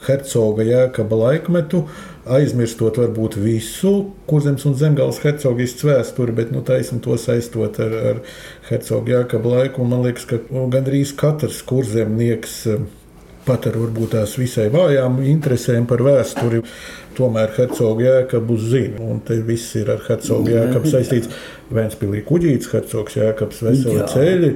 hercoga 0.06 0.62
jēkaba 0.62 1.18
laikmetu, 1.18 1.80
aizmirstot 2.36 3.00
varbūt 3.00 3.38
visu 3.42 3.92
kurzems 4.30 4.66
un 4.68 4.76
zemgāles 4.78 5.18
hercogists 5.24 5.82
vēsturi, 5.86 6.34
bet 6.36 6.52
nu, 6.54 6.62
taisam 6.66 7.00
to 7.02 7.16
saistot 7.18 7.80
ar, 7.82 7.96
ar 8.12 8.20
hercoga 8.68 9.16
jēkaba 9.16 9.56
laiku. 9.56 9.86
Man 9.88 10.04
liekas, 10.06 10.28
ka 10.30 10.38
gandrīz 10.74 11.14
katrs 11.18 11.62
kurzemnieks 11.66 12.60
pat 13.46 13.68
ar 13.70 13.78
varbūt 13.80 14.14
tās 14.16 14.36
visai 14.40 14.66
vājām 14.74 15.20
interesēm 15.24 15.86
par 15.88 16.02
vēsturi. 16.06 16.62
Tomēr 17.16 17.54
hercogs 17.56 18.04
jēkabs 18.04 18.64
zina, 18.68 19.00
un 19.00 19.22
te 19.24 19.38
viss 19.46 19.72
ir 19.80 19.88
ar 19.94 20.02
hercogu 20.04 20.52
jēkabu 20.52 20.90
saistīts. 20.92 21.30
Vēnspīlī 21.72 22.20
kuģītis, 22.28 22.68
hercogs 22.74 23.16
jēkabs, 23.16 23.62
veseli 23.64 24.02
ceļi, 24.12 24.50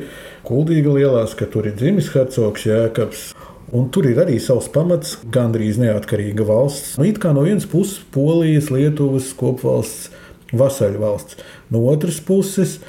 kuldīga 0.45 0.93
lielās, 0.99 1.33
ka 1.39 1.49
tur 1.51 1.71
ir 1.71 1.79
dzimis 1.79 2.13
hercogs 2.13 2.67
jēkabs. 2.69 3.31
Un 3.73 3.87
tur 3.95 4.09
ir 4.11 4.19
arī 4.19 4.37
savs 4.43 4.67
pamats, 4.75 5.15
gandrīz 5.31 5.79
neatkarīga 5.79 6.45
valsts. 6.47 6.97
Nu, 6.99 7.07
it 7.07 7.21
kā 7.23 7.31
no 7.33 7.47
vienas 7.47 7.69
puses 7.71 8.01
Polijas, 8.13 8.69
Lietuvas 8.75 9.31
kopvalsts, 9.39 10.11
vasaļvalsts. 10.51 11.39
No 11.71 11.85
otras 11.93 12.19
puses, 12.27 12.81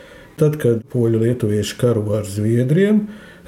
tad, 0.41 0.57
kad 0.61 0.81
poļu 0.89 1.21
lietuvieši 1.21 1.77
karo 1.77 2.07
ar 2.17 2.25
Zviedriem, 2.25 3.05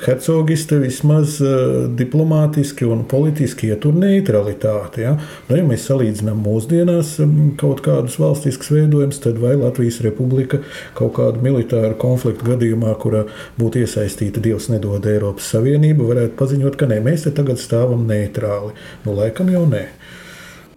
hercogiste 0.08 0.78
vismaz 0.82 1.38
uh, 1.44 1.90
diplomātiski 2.00 2.88
un 2.90 3.04
politiski 3.10 3.70
ietur 3.74 3.96
neutralitāti. 3.98 5.04
Ja? 5.06 5.16
Nu, 5.50 5.58
ja 5.58 5.66
mēs 5.68 5.88
salīdzinām 5.90 6.40
mūsdienās 6.46 7.16
um, 7.24 7.36
kaut 7.60 7.84
kādus 7.86 8.18
valstiskus 8.22 8.72
veidojumus, 8.74 9.22
tad 9.24 9.42
vai 9.42 9.56
Latvijas 9.60 10.02
republika 10.06 10.62
kaut 10.98 11.16
kādu 11.20 11.44
militāru 11.46 11.98
konfliktu 12.02 12.48
gadījumā, 12.54 12.96
kurā 13.02 13.26
būtu 13.60 13.84
iesaistīta 13.84 14.44
Dievs 14.44 14.70
nedod 14.74 15.06
Eiropas 15.10 15.52
Savienība, 15.54 16.08
varētu 16.10 16.38
paziņot, 16.40 16.80
ka 16.80 16.90
nē, 16.90 17.02
mēs 17.06 17.28
te 17.28 17.36
tagad 17.36 17.62
stāvam 17.62 18.08
neitrāli. 18.10 18.74
Nu, 19.06 19.16
laikam 19.20 19.52
jau 19.54 19.66
nē. 19.70 19.86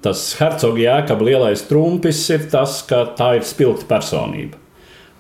Tas 0.05 0.29
hercogs 0.39 0.79
jēkab 0.79 1.25
lielais 1.27 1.65
trumpis 1.67 2.21
ir 2.31 2.47
tas, 2.53 2.79
ka 2.87 3.03
tā 3.19 3.33
ir 3.41 3.49
spilgta 3.49 3.89
personība. 3.91 4.66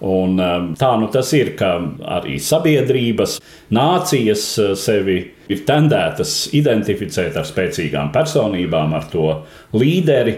Un, 0.05 0.37
tā 0.77 0.91
nu 1.01 1.07
tas 1.09 1.31
ir, 1.33 1.55
ka 1.57 1.71
arī 2.19 2.37
sabiedrības, 2.43 3.39
nācijas 3.73 4.45
sevi 4.77 5.17
ir 5.49 5.63
tendētas 5.65 6.51
identificēt 6.57 7.39
ar 7.41 7.49
spēcīgām 7.49 8.13
personībām, 8.13 8.93
ar 8.93 9.09
to 9.09 9.31
līderi, 9.73 10.37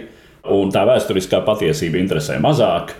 un 0.55 0.71
tā 0.71 0.85
vēsturiskā 0.87 1.43
patiesība 1.47 1.99
interesē 1.99 2.38
mazāk. 2.43 2.95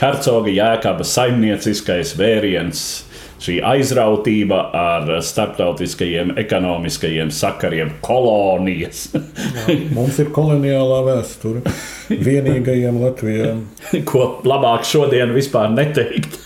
Hercoga 0.00 0.50
jēkaba 0.50 1.06
saimnieciskais 1.06 2.16
vēriens, 2.18 3.04
šī 3.42 3.58
aizrautība 3.64 4.60
ar 4.78 5.10
starptautiskajiem 5.24 6.34
ekonomiskajiem 6.40 7.32
sakariem, 7.34 7.94
kolonijas. 8.04 9.06
Jā, 9.14 9.78
mums 9.94 10.18
ir 10.22 10.30
koloniālā 10.34 11.00
vēsture 11.08 11.64
vienīgajiem 12.10 13.00
Latvijā. 13.02 13.54
Ko 14.10 14.26
labāk 14.46 14.86
šodien 14.88 15.34
vispār 15.36 15.72
neteikt? 15.74 16.38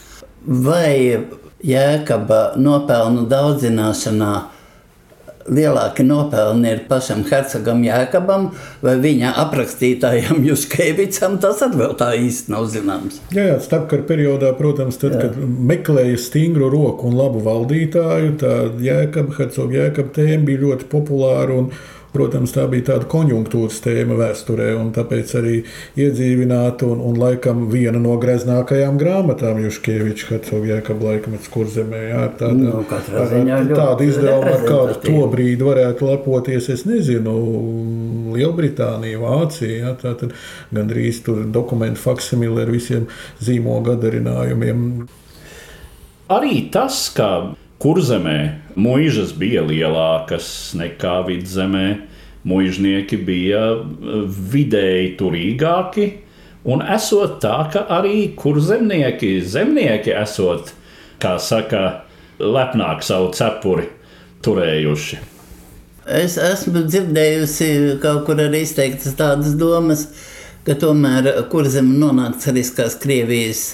Vai 0.45 1.18
jēkaba 1.64 2.42
nopelnu 2.61 3.26
daudzināšanā? 3.30 4.33
Lielākie 5.52 6.07
nopelni 6.07 6.73
ir 6.75 6.85
pašam 6.88 7.25
Hercogam 7.28 7.83
Jēkabam 7.87 8.49
vai 8.85 8.95
viņa 9.02 9.35
aprakstītājam 9.45 10.43
Juskevicam. 10.49 11.38
Tas 11.43 11.62
vēl 11.75 11.95
tā 11.99 12.12
īsti 12.19 12.55
nav 12.55 12.69
zināms. 12.73 13.21
Jā, 13.35 13.50
jā 13.52 13.59
starpkara 13.64 14.07
periodā, 14.09 14.55
protams, 14.59 15.00
tad, 15.00 15.17
jā. 15.17 15.26
kad 15.26 15.38
meklēja 15.73 16.19
stingru 16.21 16.71
roku 16.73 17.11
un 17.11 17.19
labu 17.19 17.43
valdītāju, 17.45 18.35
tā 18.40 18.57
Jēkaba, 18.85 19.37
Hercoga 19.38 19.83
Jēkaba 19.83 20.14
tēma 20.19 20.45
bija 20.49 20.64
ļoti 20.67 20.90
populāra. 20.93 21.62
Un, 21.62 21.73
Protams, 22.09 22.55
tā 22.57 22.62
bija 22.73 22.87
tāda 22.95 23.05
konjunktūras 23.11 23.83
tēma 23.85 24.17
vēsturē, 24.17 24.71
un 24.81 24.88
tāpēc 24.97 25.35
arī 25.37 25.59
iedzīvināta 26.00 26.87
un, 26.88 27.03
un 27.05 27.19
laikam 27.21 27.67
viena 27.69 28.00
no 28.00 28.15
greznākajām 28.21 28.97
grāmatām 29.00 29.61
Juškieviča 29.67 30.31
Hercoga 30.31 30.71
Jēkab 30.73 31.05
laikmets 31.05 31.53
kurzemē. 31.53 32.00
Jā, 32.09 32.23
ar 32.25 32.33
tādu, 32.41 32.65
nu, 32.65 32.81
ar, 32.81 33.37
ar 33.59 33.69
tādu 33.75 34.09
izdevumu, 34.09 34.55
ar 34.55 34.65
kādu 34.65 34.97
to 35.07 35.29
brīdi 35.35 35.69
varētu 35.69 36.09
lepoties, 36.09 36.71
es 36.73 36.87
nezinu, 36.88 37.37
Lielbritānija, 38.33 39.21
Vācija, 39.21 39.85
jā, 39.85 39.95
tā 40.00 40.17
tad 40.17 40.33
gandrīz 40.73 41.21
tur 41.29 41.45
dokumentu 41.53 42.00
faksimili 42.09 42.65
ar 42.65 42.73
visiem 42.73 43.09
zīmogu 43.45 43.93
gadarinājumiem. 43.93 44.85
Arī 46.33 46.69
tas, 46.73 47.07
ka 47.17 47.31
Kurzemē 47.78 48.38
mūžas 48.75 49.30
bija 49.38 49.62
lielākas 49.62 50.49
nekā 50.75 51.20
vidzemē, 51.28 51.85
mūžnieki 52.49 53.18
bija 53.23 53.61
eh, 53.78 54.25
vidēji 54.54 55.12
turīgāki, 55.20 56.08
un 56.66 56.82
esot 56.82 57.37
tā, 57.44 57.54
ka 57.70 57.85
arī 58.00 58.32
kurzemnieki, 58.38 59.37
zemnieki 59.47 60.11
esot, 60.18 60.73
kā 61.23 61.37
saka, 61.38 61.85
lepnāk 62.42 63.04
savu 63.06 63.30
cepuri 63.35 63.87
turējuši. 64.42 65.20
Es 66.18 66.35
esmu 66.40 66.82
dzirdējusi 66.87 67.70
kaut 68.02 68.25
kur 68.26 68.42
arī 68.42 68.64
izteiktas 68.64 69.14
tādas 69.18 69.54
domas, 69.61 70.06
ka 70.66 70.75
tomēr 70.78 71.30
kurzem 71.52 71.94
nonāk 72.00 72.40
cariskās 72.42 72.99
Krievijas 72.99 73.64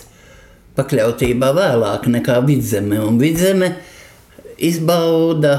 pakļautībā 0.76 1.52
vēlāk 1.56 2.08
nekā 2.10 2.40
vidzeme. 2.44 3.00
Un 3.00 3.20
vidzeme 3.22 3.72
izbauda 4.58 5.54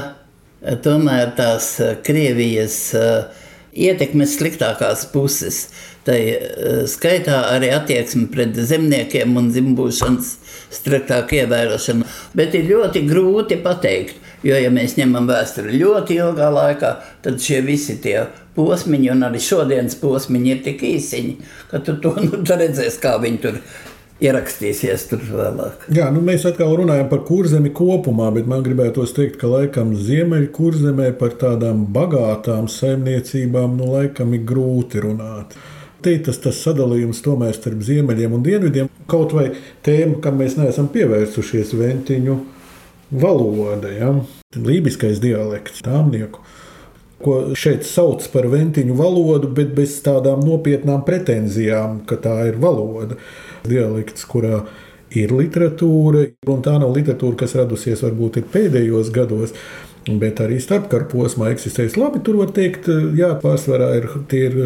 eh, 0.62 0.76
tomēr 0.82 1.34
tās 1.38 1.74
eh, 1.80 1.96
Krievijas 2.06 2.78
eh, 2.94 3.44
ietekmes 3.88 4.36
sliktākās 4.38 5.06
puses. 5.12 5.66
Tā 6.06 6.14
skaitā 6.86 7.40
arī 7.50 7.72
attieksme 7.74 8.28
pret 8.30 8.54
zemniekiem 8.54 9.32
un 9.40 9.48
dzimbūšanas 9.50 10.28
striktāku 10.76 11.40
ievērošanu. 11.40 12.06
Bet 12.38 12.54
ir 12.54 12.68
ļoti 12.70 13.02
grūti 13.08 13.58
pateikt, 13.64 14.22
Jo, 14.46 14.54
ja 14.60 14.68
mēs 14.70 14.94
ņemam 14.98 15.26
vēsturi 15.26 15.78
ļoti 15.80 16.18
ilgā 16.20 16.50
laikā, 16.52 16.92
tad 17.24 17.40
šie 17.42 17.62
visi 17.64 17.96
tie 18.02 18.20
posmiņi, 18.54 19.08
un 19.14 19.26
arī 19.26 19.40
šodienas 19.42 19.96
posmiņi 19.98 20.52
ir 20.52 20.60
tik 20.66 20.84
īsiņi, 20.86 21.32
ka 21.70 21.80
tu 21.82 21.96
to 22.02 22.12
nu, 22.24 22.42
redzēsi, 22.44 23.00
kā 23.02 23.16
viņi 23.22 23.40
tur 23.42 23.58
ierakstīsies 24.22 25.06
tur 25.10 25.22
vēlāk. 25.28 25.86
Jā, 25.92 26.08
nu 26.14 26.22
mēs 26.24 26.46
atkal 26.48 26.72
runājam 26.80 27.08
par 27.10 27.22
kurzemi 27.28 27.72
kopumā, 27.76 28.30
bet 28.34 28.48
man 28.48 28.64
gribētos 28.64 29.12
teikt, 29.16 29.38
ka 29.40 29.50
laikam 29.50 29.92
ziemeļu 29.98 30.50
kurzemē 30.56 31.10
par 31.20 31.36
tādām 31.40 31.84
bagātām 31.92 32.70
saimniecībām 32.72 33.76
nu, 33.76 33.90
laikam 33.96 34.32
ir 34.36 34.44
grūti 34.48 35.04
runāt. 35.04 35.56
Te 36.04 36.14
tas, 36.22 36.38
tas 36.40 36.58
sadalījums 36.62 37.22
tomēr 37.24 37.56
starp 37.56 37.82
ziemeļiem 37.84 38.36
un 38.36 38.44
dienvidiem. 38.44 38.90
Kaut 39.10 39.34
vai 39.36 39.50
tēma, 39.84 40.20
kam 40.24 40.40
mēs 40.40 40.56
neesam 40.58 40.88
pievērsušies, 40.92 41.74
ventiņu 41.76 42.36
valoda, 43.20 43.92
ja? 43.92 44.12
lībiskais 44.56 45.20
dialekts, 45.20 45.82
tāmnieku 45.84 46.40
ko 47.16 47.56
šeit 47.56 47.86
sauc 47.88 48.26
par 48.32 48.44
ventiņu 48.52 48.94
valodu, 48.96 49.48
bet 49.56 49.72
bez 49.76 49.94
tādām 50.04 50.42
nopietnām 50.44 51.00
pretenzijām, 51.06 52.02
ka 52.08 52.18
tā 52.20 52.34
ir 52.50 52.58
valoda 52.60 53.16
dialekts, 53.70 54.26
kurā 54.28 54.64
ir 55.16 55.32
literatūra, 55.34 56.26
un 56.52 56.62
tā 56.64 56.76
nav 56.82 56.94
literatūra, 56.96 57.40
kas 57.42 57.56
radusies 57.58 58.02
varbūt 58.04 58.40
pēdējos 58.52 59.12
gados. 59.14 59.54
Bet 60.06 60.38
arī 60.38 60.60
starpkara 60.62 61.08
posmā 61.10 61.48
eksistējas 61.50 61.96
labi. 61.98 62.20
Tur 62.22 62.36
var 62.38 62.52
teikt, 62.54 62.86
jā, 63.18 63.32
pārsvarā 63.42 63.88
ir, 63.98 64.04
ir 64.38 64.58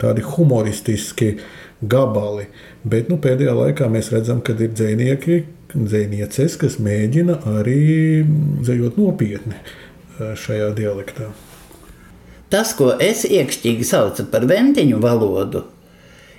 tādi 0.00 0.24
humoristiski 0.24 1.34
gabali. 1.84 2.46
Bet 2.84 3.10
nu, 3.12 3.18
pēdējā 3.20 3.52
laikā 3.58 3.90
mēs 3.92 4.08
redzam, 4.14 4.40
ka 4.40 4.56
ir 4.56 4.72
dzinieki, 4.72 5.42
dzinieces, 5.74 6.56
kas 6.60 6.78
mēģina 6.80 7.42
arī 7.58 8.24
dzējot 8.62 8.96
nopietni 9.00 9.58
eh, 9.58 10.32
šajā 10.38 10.70
dialektā. 10.78 11.28
Tas, 12.52 12.72
ko 12.78 12.92
es 13.02 13.24
iekšķīgi 13.26 13.84
saucu 13.84 14.28
par 14.30 14.46
ventiņu 14.46 15.00
valodu, 15.02 15.64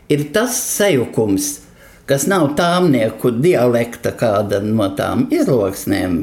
ir 0.10 0.30
tas 0.34 0.56
sajukums, 0.56 1.67
kas 2.08 2.24
nav 2.32 2.54
tāmnieku 2.56 3.34
dialekta 3.44 4.14
kāda 4.16 4.62
no 4.64 4.88
tām 4.96 5.26
izloksnēm, 5.34 6.22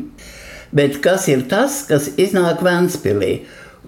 bet 0.72 1.00
kas 1.04 1.28
ir 1.28 1.44
tas, 1.50 1.82
kas 1.88 2.08
iznāk 2.16 2.64
Vēnspilī. 2.64 3.34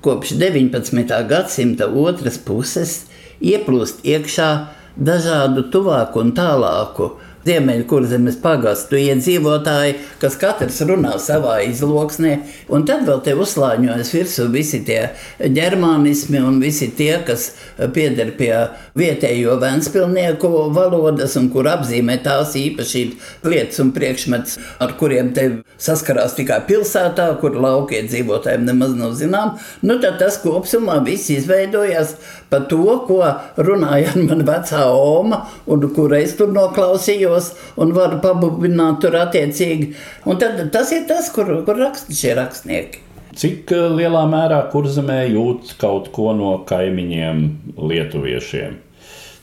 Kopš 0.04 0.34
19. 0.36 1.08
gadsimta 1.30 1.88
otras 1.88 2.36
puses 2.38 3.06
ieplūst 3.40 4.04
iekšā 4.04 4.50
dažādu 4.96 5.66
tuvāku 5.72 6.20
un 6.20 6.34
tālāku 6.36 7.14
Ziemeļkurzemes 7.46 8.38
pagastu 8.42 8.98
iedzīvotāji, 8.98 9.96
kas 10.22 10.36
katrs 10.40 10.80
runā 10.88 11.14
savā 11.22 11.60
izloksnē, 11.66 12.32
un 12.72 12.86
tad 12.88 13.04
vēl 13.06 13.20
te 13.26 13.36
uzslāņojas 13.38 14.12
virsū 14.14 14.48
visi 14.52 14.82
tie 14.86 15.00
ģermānismi 15.38 16.40
un 16.42 16.58
visi 16.62 16.88
tie, 16.96 17.12
kas 17.26 17.52
pieder 17.94 18.32
pie 18.38 18.52
vietējo 18.98 19.56
vēnspilnieku 19.62 20.50
valodas 20.74 21.36
un 21.38 21.48
kur 21.54 21.68
apzīmē 21.70 22.18
tās 22.24 22.56
īpašības 22.58 23.46
lietas 23.46 23.82
un 23.84 23.92
priekšmets, 23.96 24.58
ar 24.82 24.96
kuriem 24.98 25.32
te 25.36 25.46
saskarās 25.82 26.34
tikai 26.38 26.62
pilsētā, 26.68 27.28
kur 27.40 27.56
laukie 27.60 28.02
dzīvotājiem 28.08 28.66
nemaz 28.66 28.96
nav 28.98 29.14
zinām, 29.18 29.54
nu 29.86 29.98
tad 30.02 30.18
tas 30.22 30.40
kopsumā 30.42 30.98
viss 31.06 31.30
izveidojās 31.34 32.16
pa 32.50 32.62
to, 32.70 32.82
ko 33.06 33.22
runāja 33.60 34.14
man 34.26 34.44
vecā 34.48 34.82
oma 34.90 35.44
un 35.70 35.86
kur 35.94 36.14
es 36.16 36.34
tur 36.38 36.52
noklausījos 36.54 37.35
skatos 37.36 37.54
un 37.76 37.92
varu 37.92 38.20
pabubināt 38.22 39.00
tur 39.00 39.16
attiecīgi. 39.16 39.94
Un 40.26 40.38
tad, 40.38 40.60
tas 40.72 40.92
ir 40.92 41.06
tas, 41.08 41.30
kur, 41.30 41.64
kur 41.64 41.76
raksta 41.76 42.12
šie 42.14 42.34
rakstnieki. 42.36 43.02
Cik 43.36 43.72
eh, 43.72 43.88
lielā 43.92 44.24
mērā 44.30 44.62
kurzemē 44.72 45.26
jūt 45.28 45.76
kaut 45.78 46.10
ko 46.12 46.32
no 46.32 46.64
kaimiņiem, 46.66 47.42
lietuviešiem? 47.76 48.78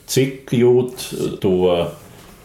Cik 0.10 0.54
jūt 0.58 1.06
to 1.42 1.58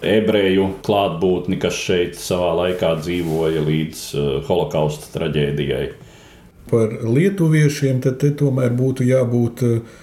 ebreju 0.04 0.74
klātbūtni, 0.84 1.58
kas 1.58 1.74
šeit 1.74 2.18
savā 2.20 2.52
laikā 2.54 2.92
dzīvoja 3.00 3.64
līdz 3.66 4.02
uh, 4.14 4.28
holokausta 4.46 5.11
traģēdijai? 5.16 5.88
Par 6.70 6.92
lietuviešiem 7.02 7.98
tad 8.04 8.22
tomēr 8.38 8.76
būtu 8.78 9.08
jābūt 9.08 9.64
uh, 9.66 9.98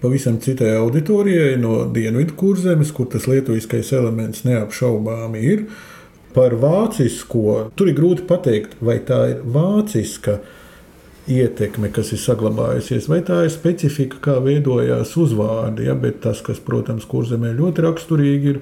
pavisam 0.00 0.38
citai 0.40 0.74
auditorijai 0.78 1.56
no 1.60 1.84
dienvidu 1.92 2.36
kurzemes, 2.36 2.92
kur 2.96 3.08
tas 3.12 3.28
lietuviskais 3.30 3.92
elements 3.96 4.44
neapšaubāmi 4.46 5.42
ir. 5.52 5.66
Par 6.34 6.54
vācisko 6.62 7.72
tur 7.76 7.90
ir 7.90 7.96
grūti 7.98 8.24
pateikt, 8.28 8.78
vai 8.84 9.00
tā 9.06 9.20
ir 9.32 9.44
vāciska 9.44 10.38
ietekme, 11.30 11.90
kas 11.94 12.12
ir 12.14 12.20
saglabājusies, 12.22 13.08
vai 13.10 13.20
tā 13.26 13.42
ir 13.46 13.52
specifika, 13.52 14.20
kā 14.24 14.38
veidojās 14.42 15.16
uzvārdi. 15.20 15.88
Ja? 15.90 15.96
Bet 15.98 16.22
tas, 16.24 16.42
kas, 16.46 16.62
protams, 16.62 17.06
kurzemē 17.10 17.52
ļoti 17.58 17.86
raksturīgi 17.86 18.54
ir, 18.54 18.60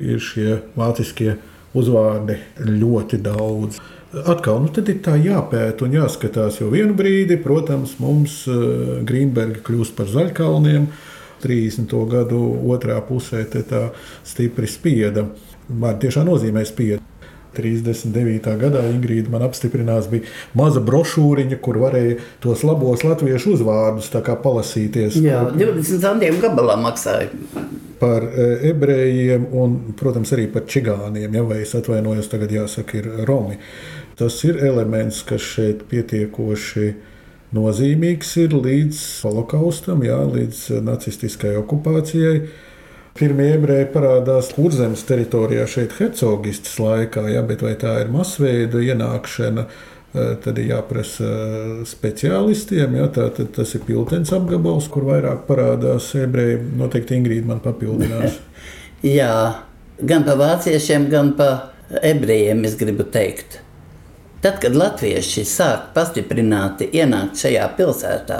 ir 0.00 0.22
šie 0.24 0.60
vāciskie 0.78 1.36
uzvārdi 1.78 2.38
ļoti 2.66 3.20
daudz. 3.22 3.80
Atkal, 4.12 4.60
nu 4.60 4.68
tad 4.68 4.90
ir 4.92 4.98
tā 5.04 5.14
jāpēta 5.16 5.86
un 5.86 5.94
jāskatās, 5.96 6.58
jo 6.60 6.68
vienu 6.72 6.92
brīdi, 6.96 7.38
protams, 7.40 7.96
mums 8.02 8.42
uh, 8.50 9.00
Grīmberga 9.08 9.62
kļūst 9.64 9.96
par 9.96 10.10
zaļkalniem. 10.12 10.90
30. 11.42 11.94
gadu 12.10 12.42
otrā 12.70 13.00
pusē 13.02 13.42
tā 13.50 13.88
stipri 14.22 14.68
spieda. 14.70 15.24
Vārds 15.66 16.04
tiešām 16.04 16.28
nozīmē 16.28 16.62
spieda. 16.68 17.00
39. 17.56 18.48
gadā 18.60 18.82
Ingrīda 18.88 19.32
man 19.32 19.44
apstiprinās, 19.44 20.08
bija 20.08 20.24
maza 20.56 20.80
brošūriņa, 20.84 21.58
kur 21.64 21.78
varēja 21.82 22.18
tos 22.40 22.64
labos 22.64 23.04
latviešu 23.04 23.56
uzvārdus 23.58 24.08
palasīties. 24.12 25.18
Jā, 25.20 25.44
20 25.52 26.00
centiem 26.04 26.40
gabalā 26.40 26.78
maksāja. 26.80 27.28
Par 28.02 28.26
e, 28.26 28.46
ebrejiem 28.72 29.46
un, 29.54 29.78
protams, 29.98 30.32
arī 30.34 30.48
par 30.50 30.66
čigāniem, 30.66 31.38
ja 31.38 31.44
vai 31.46 31.60
es 31.62 31.76
atvainojos, 31.78 32.26
tagad 32.32 32.50
jāsaka, 32.50 32.98
ir 32.98 33.08
Romi. 33.28 33.60
Tas 34.18 34.40
ir 34.42 34.58
elements, 34.66 35.22
kas 35.28 35.44
šeit 35.54 35.84
pietiekoši 35.90 36.88
nozīmīgs 37.54 38.34
ir 38.42 38.56
līdz 38.56 38.98
holokaustam, 39.26 40.02
jā, 40.06 40.18
līdz 40.34 40.82
nacistiskai 40.82 41.54
okupācijai. 41.60 42.42
Pirmie 43.12 43.50
ebreji 43.58 43.90
parādās 43.92 44.50
kurzemes 44.56 45.02
teritorijā, 45.04 45.66
šeit 45.68 45.92
hercogistas 45.98 46.78
laikā, 46.80 47.26
ja, 47.28 47.42
bet 47.44 47.60
vai 47.64 47.74
tā 47.80 47.98
ir 48.00 48.12
masveida 48.12 48.80
ienākšana, 48.80 49.66
tad 50.12 50.58
ir 50.60 50.70
jāprasa 50.74 51.32
speciālistiem. 51.88 52.96
Ja, 53.00 53.08
tā, 53.12 53.28
tas 53.32 53.74
ir 53.76 53.84
piltens 53.88 54.32
apgabals, 54.36 54.88
kur 54.92 55.06
vairāk 55.08 55.46
parādās 55.48 56.10
ebreji. 56.20 56.60
Noteikti 56.78 57.16
Ingrīda 57.16 57.48
man 57.48 57.62
papildinās. 57.64 58.38
Jā, 59.18 59.34
gan 59.98 60.26
par 60.28 60.40
vāciešiem, 60.40 61.08
gan 61.12 61.32
par 61.38 62.00
ebrejiem 62.04 62.64
es 62.68 62.76
gribu 62.80 63.08
teikt. 63.08 63.60
Tad, 64.42 64.58
kad 64.62 64.74
latvieši 64.74 65.44
sāk 65.46 65.92
pastiprināti 65.94 66.88
ienākt 66.98 67.38
šajā 67.44 67.66
pilsētā, 67.78 68.38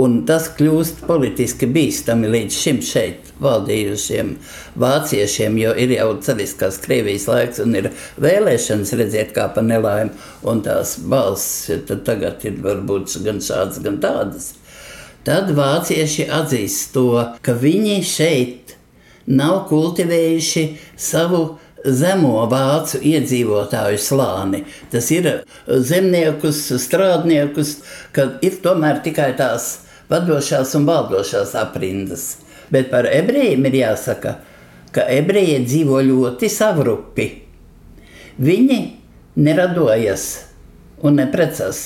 un 0.00 0.22
tas 0.26 0.48
kļūst 0.56 1.04
politiski 1.08 1.68
bīstami 1.70 2.30
līdz 2.32 2.58
šim 2.58 2.80
šeit 2.84 3.30
valdījušiem 3.44 4.34
vāciešiem, 4.80 5.58
jo 5.62 5.74
ir 5.78 5.94
jau 5.96 6.08
cariskās 6.24 6.80
Krievijas 6.82 7.28
laiks 7.30 7.62
un 7.62 7.76
ir 7.78 7.90
vēlēšanas 8.22 8.94
redzēt 8.98 9.34
kā 9.36 9.48
pa 9.54 9.62
nelaimi, 9.64 10.14
un 10.46 10.62
tās 10.66 10.96
balss 10.98 11.70
tagad 11.88 12.44
ir 12.46 12.60
varbūt 12.64 13.18
gan 13.24 13.42
šādas, 13.44 13.82
gan 13.84 14.00
tādas. 14.02 14.52
Tad 15.24 15.54
vācieši 15.56 16.28
atzīst 16.36 16.92
to, 16.92 17.08
ka 17.40 17.54
viņi 17.56 18.00
šeit 18.04 18.74
nav 19.24 19.64
kultivējuši 19.70 20.64
savu 21.00 21.46
zemo 21.84 22.44
vācu 22.48 23.00
iedzīvotāju 23.04 24.00
slāni. 24.00 24.64
Tas 24.92 25.08
ir 25.12 25.30
zemniekus, 25.68 26.66
strādniekus, 26.80 27.78
kad 28.12 28.44
ir 28.44 28.60
tomēr 28.64 29.02
tikai 29.04 29.32
tās 29.38 29.83
vadošās 30.10 30.74
un 30.78 30.88
valdošās 30.88 31.54
aprindas. 31.58 32.36
Bet 32.72 32.90
par 32.90 33.08
ebrejiem 33.10 33.66
ir 33.68 33.78
jāsaka, 33.82 34.38
ka 34.94 35.06
ebreji 35.10 35.60
dzīvo 35.66 36.00
ļoti 36.06 36.48
savrupi. 36.52 37.26
Viņi 38.38 38.78
neradojas 39.36 40.24
un 41.02 41.18
neprecas. 41.20 41.84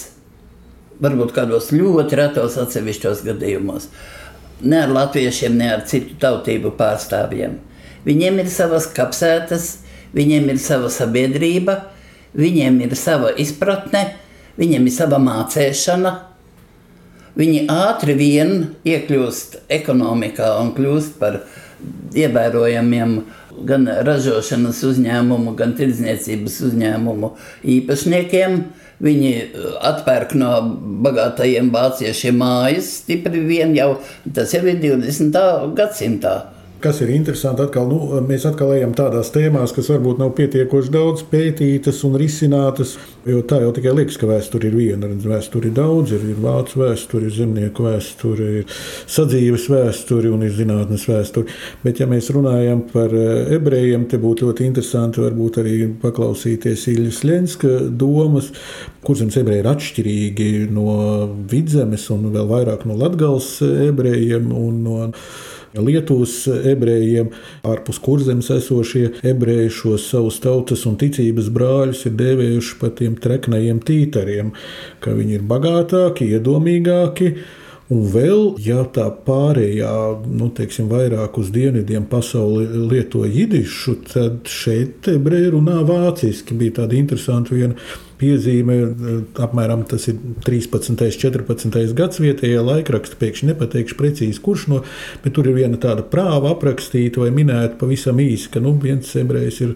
Varbūt 0.98 1.32
kādos 1.36 1.70
ļoti 1.72 2.18
retos 2.18 2.56
atsevišķos 2.58 3.22
gadījumos. 3.26 3.88
Ne 4.66 4.82
ar 4.82 4.90
latviešiem, 4.90 5.54
ne 5.54 5.68
ar 5.76 5.84
citu 5.86 6.16
tautību 6.18 6.72
pārstāvjiem. 6.78 7.54
Viņiem 8.06 8.40
ir 8.42 8.48
savas 8.50 8.88
kapsētas, 8.94 9.68
viņiem 10.16 10.48
ir 10.50 10.58
sava 10.62 10.90
sabiedrība, 10.90 11.76
viņiem 12.38 12.80
ir 12.86 12.96
sava 12.98 13.30
izpratne, 13.38 14.04
viņiem 14.58 14.88
ir 14.88 14.94
sava 14.94 15.20
mācīšana. 15.22 16.14
Viņi 17.38 17.68
ātri 17.70 18.16
vien 18.18 18.54
iekļūst 18.88 19.60
ekonomikā 19.70 20.48
un 20.58 20.72
kļūst 20.74 21.18
par 21.20 21.44
ievērojamiem 22.18 23.12
gan 23.68 23.86
ražošanas 24.06 24.80
uzņēmumu, 24.86 25.54
gan 25.58 25.76
tirdzniecības 25.78 26.60
uzņēmumu 26.70 27.32
īpašniekiem. 27.76 28.60
viņi 28.98 29.32
atpērk 29.86 30.34
no 30.34 30.50
bagātajiem 31.06 31.70
vāciešiem 31.70 32.34
mājas 32.34 32.88
stipri 32.98 33.44
vien 33.46 33.74
jau 33.76 34.00
tas 34.34 34.50
jau 34.54 34.64
ir 34.66 34.80
20. 34.82 35.38
gadsimtā. 35.78 36.57
Kas 36.78 37.00
ir 37.02 37.08
interesanti, 37.10 37.64
atkal, 37.64 37.88
nu, 37.90 38.20
mēs 38.22 38.44
atkal 38.46 38.68
ejam 38.76 38.92
tādās 38.94 39.32
tēmās, 39.34 39.72
kas 39.74 39.88
varbūt 39.90 40.20
nav 40.20 40.28
pietiekoši 40.38 40.92
daudz 40.94 41.24
pētītas 41.26 42.04
un 42.06 42.14
risinātas. 42.20 42.92
Jo 43.26 43.40
tā 43.42 43.58
jau 43.64 43.72
tikai 43.74 43.96
liekas, 43.96 44.14
ka 44.20 44.28
vēsture 44.30 44.70
ir 44.70 44.76
viena. 44.78 45.10
Vēsture 45.10 45.66
ir 45.66 45.74
daudz, 45.74 46.14
ir, 46.14 46.22
ir 46.30 46.38
vācu 46.44 46.84
vēsture, 46.84 47.26
ir 47.26 47.34
zemnieku 47.34 47.88
vēsture, 47.88 48.46
ir 48.60 48.78
sadzīves 49.10 49.66
vēsture 49.74 50.30
un 50.30 50.46
ir 50.46 50.54
zinātnes 50.54 51.08
vēsture. 51.10 51.50
Bet, 51.82 51.98
ja 51.98 52.06
mēs 52.06 52.30
runājam 52.36 52.86
par 52.94 53.10
eh, 53.10 53.50
ebrejiem, 53.58 54.06
te 54.06 54.22
būtu 54.22 54.46
ļoti 54.46 54.70
interesanti 54.70 55.26
varbūt 55.26 55.58
arī 55.64 55.76
paklausīties 55.98 56.86
Iljas 56.94 57.24
Lenska 57.26 57.74
domas, 57.90 58.54
kur 59.02 59.18
zemes 59.18 59.42
ebreji 59.42 59.66
ir 59.66 59.72
atšķirīgi 59.74 60.50
no 60.78 60.96
vidzemes 61.50 62.06
un 62.14 62.30
vēl 62.38 62.50
vairāk 62.54 62.86
no 62.86 63.02
latgals 63.02 63.56
ebrejiem. 63.66 64.52
Un 64.54 64.82
no 64.86 65.12
Lietuvas 65.76 66.46
ebrejiem, 66.48 67.28
ārpus 67.68 68.00
kurzemes 68.00 68.48
esošie 68.54 69.04
ebreji 69.26 69.70
šos 69.80 70.08
savus 70.12 70.40
tautas 70.44 70.86
un 70.88 70.96
ticības 71.00 71.50
brāļus 71.52 72.06
ir 72.08 72.16
dēvējuši 72.18 72.76
par 72.80 72.94
tiem 72.98 73.16
treknajiem 73.20 73.80
tītariem, 73.84 74.52
ka 75.04 75.16
viņi 75.16 75.38
ir 75.38 75.48
bagātāki, 75.48 76.32
iedomīgāki. 76.38 77.34
Un 77.88 78.02
vēl, 78.12 78.42
ja 78.60 78.82
tā 78.92 79.06
pārējā, 79.24 79.92
nu, 80.28 80.50
teiksim, 80.52 80.90
vairāk 80.92 81.38
uz 81.40 81.48
dienvidiem 81.54 82.04
pasauli 82.10 82.66
lieto 82.90 83.22
jidišu, 83.24 83.94
tad 84.10 84.50
šeit 84.52 85.08
ebreji 85.08 85.54
runā 85.54 85.78
vāciski. 85.88 86.56
Bija 86.60 86.82
tāda 86.82 86.98
interesanta 86.98 87.56
viena 87.56 87.78
piezīme, 88.18 88.76
apmēram 89.44 89.84
tas 89.88 90.08
ir 90.10 90.18
13. 90.46 90.90
un 90.90 90.98
14. 90.98 91.94
gads 91.98 92.20
vietējā 92.22 92.62
laikraksta. 92.64 93.18
Pēkšņi 93.18 93.50
nepateikšu 93.52 93.98
precīzi, 93.98 94.42
kurš 94.42 94.66
no, 94.72 94.80
bet 95.24 95.34
tur 95.36 95.48
ir 95.50 95.56
viena 95.58 95.78
tāda 95.80 96.04
prāva 96.06 96.52
aprakstīta 96.54 97.22
vai 97.22 97.30
minēta 97.34 97.78
pavisam 97.80 98.20
īsi, 98.22 98.50
ka 98.52 98.62
nu, 98.64 98.74
viens 98.82 99.10
ebrejs 99.18 99.60
ir 99.64 99.74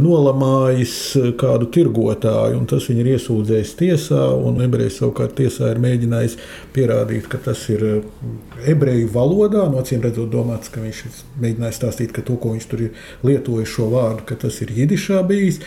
nolamājis 0.00 0.94
kādu 1.40 1.70
tirgotāju, 1.74 2.58
un 2.60 2.68
tas 2.70 2.88
viņu 2.90 3.04
ir 3.04 3.12
iesūdzējis 3.16 3.74
tiesā, 3.80 4.22
un 4.36 4.62
ebrejs 4.64 5.00
savukārt 5.02 5.36
tiesā 5.40 5.72
ir 5.72 5.82
mēģinājis 5.84 6.38
pierādīt, 6.76 7.28
ka 7.32 7.40
tas 7.48 7.64
ir 7.72 7.84
ebreju 8.68 9.12
valodā, 9.14 9.66
no 9.70 9.82
acīm 9.82 10.02
redzot, 10.04 10.30
domāts, 10.32 10.72
ka 10.72 10.82
viņš 10.84 11.04
ir 11.06 11.22
mēģinājis 11.44 11.80
stāstīt, 11.82 12.12
ka 12.16 12.24
to, 12.26 12.36
ko 12.40 12.54
viņš 12.54 12.68
tur 12.70 12.88
ir 12.88 13.06
lietojis 13.26 13.72
šo 13.76 13.88
vārdu, 13.94 14.26
ka 14.28 14.38
tas 14.46 14.60
ir 14.64 14.74
jidišā 14.76 15.22
bijis. 15.28 15.62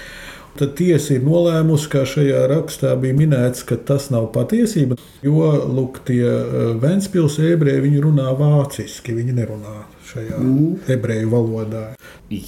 Tad 0.60 0.74
tiesa 0.76 1.16
ir 1.16 1.24
nolēmusi, 1.24 1.88
kā 1.92 2.04
šajā 2.08 2.42
rakstā 2.52 2.92
bija 3.00 3.16
minēts, 3.16 3.64
ka 3.68 3.78
tas 3.88 4.10
nav 4.12 4.28
patiesība. 4.36 4.98
Jo 5.24 5.54
lūk, 5.72 6.02
tie 6.08 6.26
eh, 6.28 6.74
Vēncpils 6.82 7.40
ebreji 7.52 7.86
viņi 7.86 8.02
runā 8.04 8.34
vāciski, 8.38 9.16
viņi 9.16 9.38
nerunā 9.38 9.86
šajā 10.12 10.40
mm. 10.42 10.74
ebreju 10.92 11.30
valodā. 11.32 11.86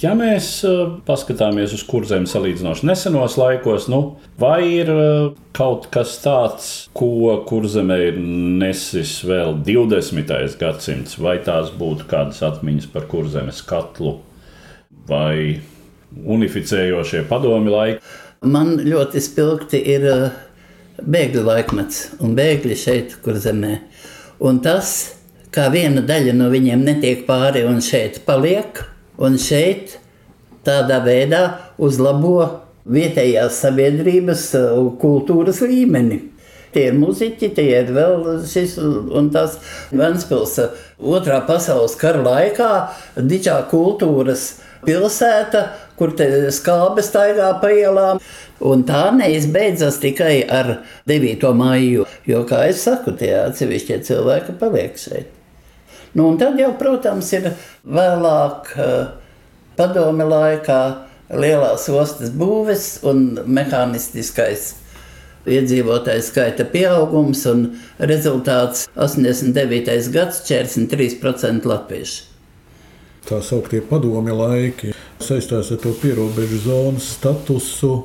Ja 0.02 0.12
mēs 0.18 0.50
eh, 0.68 0.82
paskatāmies 1.08 1.72
uz 1.76 1.86
kurzem 1.88 2.28
salīdzinoši 2.28 2.90
nesenos 2.90 3.38
laikos, 3.40 3.88
nu, 3.92 4.02
vai 4.40 4.60
ir 4.82 4.92
eh, 4.92 5.30
kaut 5.56 5.88
kas 5.94 6.18
tāds, 6.24 6.68
ko 6.96 7.38
kurzemē 7.48 7.98
ir 8.10 8.20
nesis 8.60 9.16
vēl 9.24 9.56
20. 9.64 10.36
gadsimts, 10.60 11.16
vai 11.16 11.38
tās 11.46 11.72
būtu 11.72 12.10
kādas 12.10 12.44
atmiņas 12.44 12.92
par 12.92 13.08
kurzemes 13.08 13.64
katlu 13.64 14.18
vai 15.08 15.60
unificējošie 16.22 17.24
padomi 17.28 17.72
laiki. 17.72 18.00
Man 18.44 18.76
ļoti 18.84 19.22
spilgti 19.24 19.80
ir 19.94 20.06
uh, 20.10 20.24
bēgļu 21.00 21.44
laikmets 21.46 22.00
un 22.24 22.34
bēgļi 22.36 22.76
šeit, 22.78 23.16
kur 23.24 23.38
zemē. 23.40 23.78
Un 24.44 24.60
tas, 24.64 25.14
kā 25.54 25.70
viena 25.72 26.04
daļa 26.04 26.34
no 26.36 26.50
viņiem 26.52 26.84
netiek 26.84 27.24
pāri 27.28 27.64
un 27.66 27.80
šeit 27.84 28.20
paliek, 28.26 28.82
un 29.16 29.38
šeit 29.40 29.98
tādā 30.66 31.00
veidā 31.04 31.44
uzlabo 31.78 32.36
vietējās 32.84 33.62
sabiedrības 33.64 34.50
uh, 34.60 34.78
kultūras 35.00 35.62
līmeni. 35.64 36.20
Tie 36.74 36.88
ir 36.90 36.96
muzeķi, 36.98 37.52
tie 37.54 37.68
ir 37.70 37.90
vēl 37.94 38.42
šis 38.50 38.74
un 38.82 39.28
tas 39.34 39.60
Vanspils 39.94 40.56
otrā 40.98 41.38
pasaules 41.46 41.94
kara 42.00 42.18
laikā, 42.24 42.70
dičā 43.30 43.60
kultūras 43.70 44.56
pilsēta, 44.86 45.64
kur 45.98 46.14
skābe 46.54 47.04
staigā 47.04 47.50
pa 47.60 47.70
ielām. 47.72 48.20
Un 48.64 48.84
tā 48.86 49.08
neizbeidzas 49.14 49.98
tikai 50.02 50.44
ar 50.48 50.78
9. 51.10 51.48
maiju, 51.58 52.06
jo, 52.28 52.42
kā 52.48 52.64
jau 52.68 52.76
saku, 52.78 53.16
tie 53.18 53.32
atsevišķie 53.42 53.98
cilvēki 54.06 54.54
paliek 54.60 54.96
šeit. 55.00 55.32
Nu, 56.14 56.28
tad 56.38 56.60
jau, 56.60 56.70
protams, 56.78 57.32
ir 57.34 57.50
vēlāk, 57.82 58.70
eh, 58.78 59.06
padomi 59.76 60.24
laikā, 60.30 60.80
lielās 61.34 61.88
ostas 61.90 62.30
būves 62.30 63.02
un 63.02 63.40
mehānistiskais 63.46 64.74
iedzīvotāju 65.46 66.24
skaita 66.24 66.64
pieaugums 66.72 67.44
un 67.50 67.66
rezultāts 67.98 68.86
89. 68.96 70.12
gads 70.14 70.44
43% 70.48 71.68
latviešu 71.68 72.33
tā 73.28 73.40
sauktie 73.44 73.80
padomju 73.88 74.36
laiki 74.38 74.94
saistās 75.24 75.72
ar 75.72 75.80
to 75.82 75.94
pierobežu 76.02 76.60
zonas 76.66 77.08
statusu. 77.16 78.04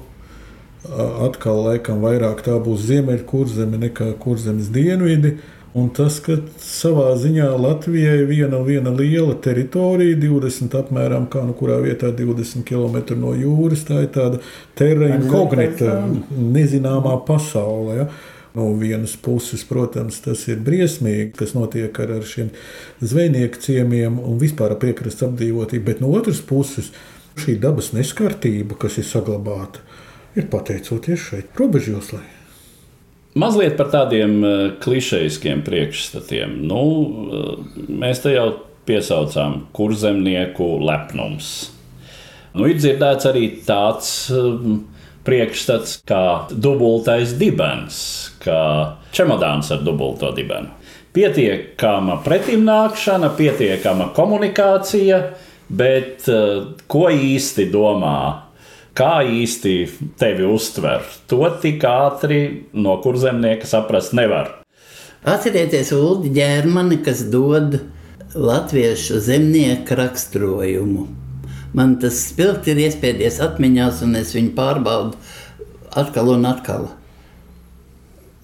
Atkal, 1.25 1.65
laikam, 1.67 1.99
vairāk 2.05 2.45
tā 2.45 2.55
būs 2.63 2.85
ziemeļkurzeme 2.87 3.79
nekā 3.81 4.13
kurzemes 4.21 4.69
dienvidi. 4.73 5.35
Un 5.77 5.91
tas, 5.93 6.15
ka 6.23 6.39
savā 6.63 7.11
ziņā 7.19 7.49
Latvijai 7.61 8.23
viena, 8.25 8.57
viena 8.65 8.89
liela 8.95 9.35
teritorija, 9.37 10.15
20 10.17 10.73
apmēram, 10.79 11.27
kā 11.29 11.43
nu 11.45 11.53
kurā 11.53 11.77
vietā 11.83 12.09
20 12.15 12.65
km 12.65 13.19
no 13.19 13.35
jūras, 13.37 13.83
tā 13.85 14.01
ir 14.07 14.09
tāda 14.15 14.39
terra 14.79 15.11
incognita, 15.13 15.99
nezināmā 16.31 17.19
pasaule. 17.27 17.99
Ja? 17.99 18.07
No 18.57 18.71
vienas 18.73 19.13
puses, 19.21 19.61
protams, 19.69 20.17
tas 20.25 20.47
ir 20.49 20.63
briesmīgi, 20.65 21.29
kas 21.37 21.53
notiek 21.53 21.93
ar, 22.01 22.15
ar 22.17 22.25
šiem 22.25 22.49
zvejnieku 23.01 23.61
ciemiemiem 23.61 24.17
un 24.17 24.39
vispār 24.41 24.73
piekrastes 24.81 25.27
apdzīvotību, 25.27 25.85
bet 25.85 26.01
no 26.01 26.09
otras 26.17 26.41
puses 26.41 26.89
šī 27.39 27.59
dabas 27.61 27.91
neskartība, 27.93 28.77
kas 28.79 28.97
ir 28.97 29.05
saglabāta, 29.07 29.83
ir 30.35 30.49
pateicoties 30.49 31.29
šeit 31.29 31.61
robežjoslai. 31.61 32.25
Mazliet 33.39 33.77
par 33.77 33.91
tādiem 33.93 34.39
eh, 34.41 34.55
klišejiskiem 34.81 35.61
priekšstatiem. 35.67 36.57
Nu, 36.65 36.81
eh, 37.29 37.83
mēs 38.01 38.23
te 38.25 38.33
jau 38.33 38.49
piesaucām 38.89 39.67
kurzemnieku 39.77 40.65
lepnums. 40.81 41.69
Nu, 42.57 42.65
ir 42.65 42.79
dzirdēts 42.79 43.27
arī 43.29 43.43
tāds 43.61 44.09
uh, 44.33 44.63
priekšstats 45.29 45.99
kā 46.09 46.23
dubultais 46.49 47.35
dibens, 47.37 48.01
kā 48.41 48.97
čemodāns 49.13 49.69
ar 49.75 49.85
dubulto 49.85 50.33
dibenu. 50.33 50.73
Pietiekama 51.13 52.19
pretimnākšana, 52.25 53.31
pietiekama 53.37 54.11
komunikācija, 54.17 55.23
bet 55.69 56.25
uh, 56.33 56.71
ko 56.89 57.07
īsti 57.13 57.69
domā 57.69 58.49
kā 58.99 59.21
īsti 59.23 59.75
tevi 60.19 60.47
uztver, 60.49 61.05
to 61.29 61.45
tik 61.61 61.85
ātri 61.87 62.41
no 62.73 62.97
kurzemnieka 63.03 63.69
saprast 63.69 64.15
nevar. 64.17 64.57
Atcerieties 65.23 65.91
Ulu 65.95 66.31
ģērmani, 66.35 66.99
kas 67.03 67.25
dod 67.31 67.79
latviešu 68.35 69.19
zemnieku 69.23 69.97
raksturojumu. 69.99 71.07
Man 71.73 71.97
tas 72.01 72.17
spilgti 72.31 72.73
ir 72.73 72.83
iespējies 72.87 73.39
atmiņās, 73.45 74.01
un 74.05 74.17
es 74.17 74.33
viņu 74.33 74.55
pārbaudu 74.57 75.19
atkal 75.99 76.31
un 76.33 76.47
atkal. 76.49 76.87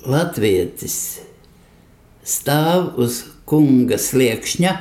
Latvietis 0.05 0.97
stāv 2.25 2.99
uz 3.01 3.23
kunga 3.49 3.97
sliekšņa, 4.01 4.75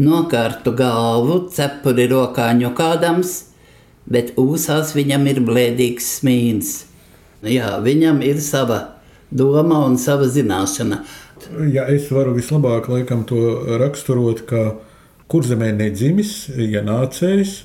nokārtu 0.00 0.74
galvu, 0.76 1.46
cepuri 1.52 2.06
rokā 2.12 2.50
ņokādams, 2.58 3.32
bet 4.10 4.34
ūsās 4.40 4.94
viņam 4.96 5.26
ir 5.32 5.40
blēdīgs 5.46 6.12
smīns. 6.20 6.74
Jā, 7.46 7.78
viņam 7.80 8.20
ir 8.24 8.40
sava 8.44 8.80
doma 9.30 9.80
un 9.86 9.96
sava 10.00 10.28
zināšana. 10.28 11.00
Ja 11.72 11.86
es 11.88 12.10
varu 12.12 12.34
vislabāk 12.36 12.90
laikam 12.92 13.24
to 13.28 13.40
raksturot, 13.80 14.44
ka 14.48 14.64
kurzemē 15.30 15.70
nedzimis, 15.78 16.48
ja 16.58 16.82
nācējs. 16.86 17.60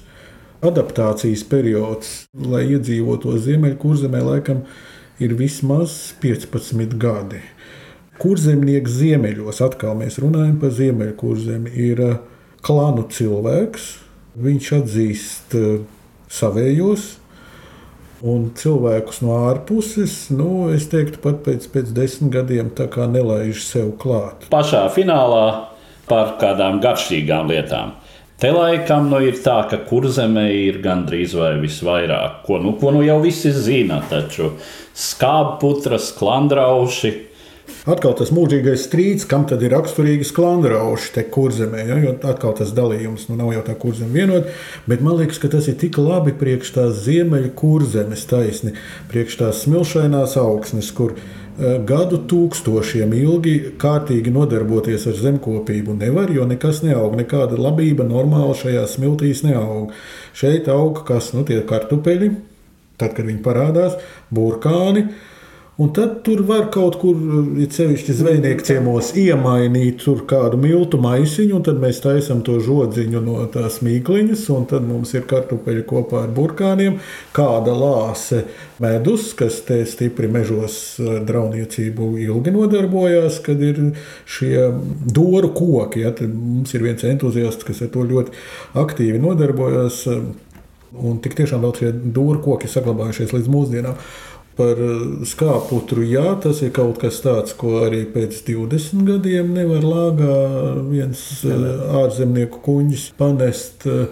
Adaptācijas 0.65 1.43
periods, 1.49 2.13
lai 2.33 2.63
iedzīvotu 2.73 3.35
Ziemeļkurzemē, 3.43 4.21
laikam 4.23 4.63
ir 5.21 5.35
vismaz 5.37 6.15
15 6.23 6.95
gadi. 7.01 7.41
Kurzemnieks 8.21 8.95
ziemeļos, 8.95 9.59
atkal 9.65 9.97
mēs 9.99 10.17
runājam 10.23 10.55
par 10.61 10.71
ziemeļkurzemi, 10.77 11.73
ir 11.75 12.01
eh, 12.05 12.17
klanu 12.65 13.03
cilvēks. 13.11 13.91
Viņš 14.45 14.71
atzīst 14.79 15.59
eh, 15.59 15.77
savējos, 16.31 17.13
Un 18.25 18.47
cilvēkus 18.57 19.19
no 19.21 19.35
ārpuses, 19.49 20.31
nu, 20.33 20.69
es 20.73 20.87
teiktu, 20.89 21.19
pat 21.21 21.41
pēc, 21.45 21.67
pēc 21.69 21.91
desmit 21.93 22.31
gadiem 22.33 22.71
nelaiž 23.11 23.59
sev 23.61 23.91
klāt. 24.01 24.47
Pašā 24.49 24.87
finālā 24.95 25.74
par 26.09 26.35
kādām 26.41 26.81
garšīgām 26.83 27.51
lietām. 27.51 27.95
Te 28.35 28.49
laikam 28.51 29.07
nu, 29.07 29.21
ir 29.23 29.37
tā, 29.39 29.61
ka 29.71 29.79
kurzemē 29.87 30.49
ir 30.51 30.81
gandrīz 30.83 31.37
vai 31.39 31.53
visvairāk, 31.61 32.41
ko 32.43 32.59
nu, 32.59 32.73
ko 32.81 32.91
nu 32.91 33.03
jau 33.05 33.21
visi 33.23 33.53
zina, 33.55 34.01
taču 34.09 34.51
skābputras, 34.91 36.09
klandrauši. 36.17 37.13
Atkal 37.85 38.15
tas 38.17 38.31
mūžīgais 38.33 38.87
strīds, 38.87 39.27
kam 39.29 39.45
tad 39.49 39.61
ir 39.65 39.73
raksturīgi 39.75 40.25
sklandrauši 40.25 41.11
te 41.17 41.23
kurzemē, 41.29 41.85
ja? 41.85 41.99
jo 42.01 42.15
atkal 42.25 42.55
tas 42.57 42.73
dalījums 42.77 43.27
nu, 43.29 43.37
nav 43.37 43.53
jau 43.53 43.63
tā 43.67 43.77
kurzeme 43.77 44.13
vienot, 44.13 44.49
bet 44.89 45.05
man 45.05 45.19
liekas, 45.19 45.39
ka 45.41 45.51
tas 45.53 45.69
ir 45.69 45.77
tik 45.81 45.99
labi 46.01 46.33
priekš 46.37 46.75
tās 46.77 47.01
ziemeļu 47.05 47.53
kurzemes 47.57 48.25
taisni, 48.29 48.73
priekš 49.11 49.41
tās 49.43 49.65
smilšainās 49.65 50.37
augsnes, 50.41 50.89
kur 50.97 51.17
Eh, 51.55 51.77
gadu 51.87 52.17
tūkstošiem 52.27 53.13
ilgi 53.15 53.53
kārtīgi 53.79 54.31
nodarboties 54.35 55.05
ar 55.07 55.15
zemkopību 55.15 55.93
nevar, 55.95 56.33
jo 56.35 56.43
nekas 56.43 56.81
neaug, 56.83 57.13
nekāda 57.15 57.55
labība 57.55 58.03
normāli 58.03 58.57
šajā 58.59 58.81
smiltīs 58.91 59.45
neaug. 59.45 59.93
Šeit 60.35 60.67
aug 60.67 60.99
kas, 61.07 61.29
nu, 61.31 61.45
tie 61.47 61.61
kartupeļi, 61.63 62.27
tad, 62.99 63.15
kad 63.15 63.23
viņi 63.23 63.39
parādās, 63.45 63.95
burkāni. 64.35 65.05
Un 65.75 65.89
tad 65.91 66.21
tur 66.23 66.39
var 66.47 66.69
kaut 66.71 66.95
kur, 67.01 67.17
ja 67.59 67.65
sevišķi 67.75 68.13
zvejnieku 68.15 68.63
ciemos, 68.63 69.09
iemainīt 69.19 70.05
kādu 70.23 70.55
miltu 70.61 70.95
maisiņu, 71.03 71.57
un 71.57 71.65
tad 71.67 71.81
mēs 71.83 71.97
taisām 71.99 72.45
to 72.47 72.61
žodziņu 72.63 73.19
no 73.25 73.41
tās 73.51 73.81
mīkliņas, 73.83 74.45
un 74.55 74.69
tad 74.71 74.85
mums 74.87 75.11
ir 75.17 75.25
kartupeļi 75.27 75.83
kopā 75.89 76.21
ar 76.23 76.31
burkāniem, 76.37 76.95
kāda 77.35 77.73
lāse 77.75 78.45
medus, 78.79 79.33
kas 79.35 79.57
te 79.67 79.81
stipri 79.83 80.29
mežos 80.31 80.77
drauniecību 81.27 82.07
ilgi 82.23 82.53
nodarbojās, 82.55 83.41
kad 83.43 83.59
ir 83.59 83.81
šie 84.23 84.69
doru 85.11 85.49
koki. 85.57 86.05
Ja, 86.05 86.13
mums 86.23 86.71
ir 86.71 86.87
viens 86.87 87.03
entuziasts, 87.03 87.67
kas 87.67 87.83
ar 87.83 87.91
to 87.91 88.07
ļoti 88.07 88.31
aktīvi 88.79 89.19
nodarbojas, 89.27 90.05
un 90.95 91.19
tik 91.19 91.35
tiešām 91.35 91.67
vēl 91.67 91.75
šie 91.81 91.91
doru 92.15 92.39
koki 92.47 92.71
saglabājušies 92.71 93.35
līdz 93.35 93.51
mūsdienām. 93.51 93.99
Par 94.55 94.79
eh, 94.79 94.99
skāputru, 95.27 96.05
jā, 96.07 96.29
tas 96.43 96.61
ir 96.63 96.71
kaut 96.75 97.01
kas 97.01 97.19
tāds, 97.23 97.55
ko 97.59 97.81
arī 97.83 98.05
pēc 98.07 98.37
20 98.47 99.03
gadiem 99.09 99.51
nevar 99.55 99.83
lāgā 99.83 100.37
viens 100.87 101.25
eh, 101.43 101.65
ārzemnieku 102.03 102.61
kuģis 102.63 103.09
panest. 103.19 103.83
Eh, 103.89 104.05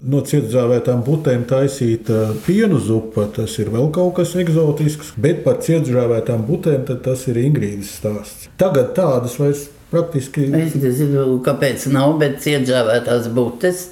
no 0.00 0.22
cietušķāvētām 0.24 1.02
putēm 1.04 1.42
taisīta 1.44 2.30
pienu 2.46 2.78
zupa, 2.80 3.26
tas 3.36 3.58
ir 3.60 3.68
vēl 3.74 3.90
kaut 3.92 4.14
kas 4.16 4.32
eksotisks, 4.40 5.12
bet 5.20 5.42
par 5.44 5.60
cietušķāvētām 5.60 6.46
putēm 6.48 6.88
tas 6.88 7.26
ir 7.28 7.42
Ingrīdas 7.42 7.92
stāsts. 8.00 8.48
Tagad 8.60 8.94
tādas 8.96 9.36
vairs 9.36 9.66
praktiski. 9.92 10.48
Es 10.56 10.78
nezinu, 10.80 11.42
kāpēc 11.44 11.90
nav, 11.92 12.16
bet 12.22 12.40
cietušķāvētās 12.46 13.28
butes 13.36 13.90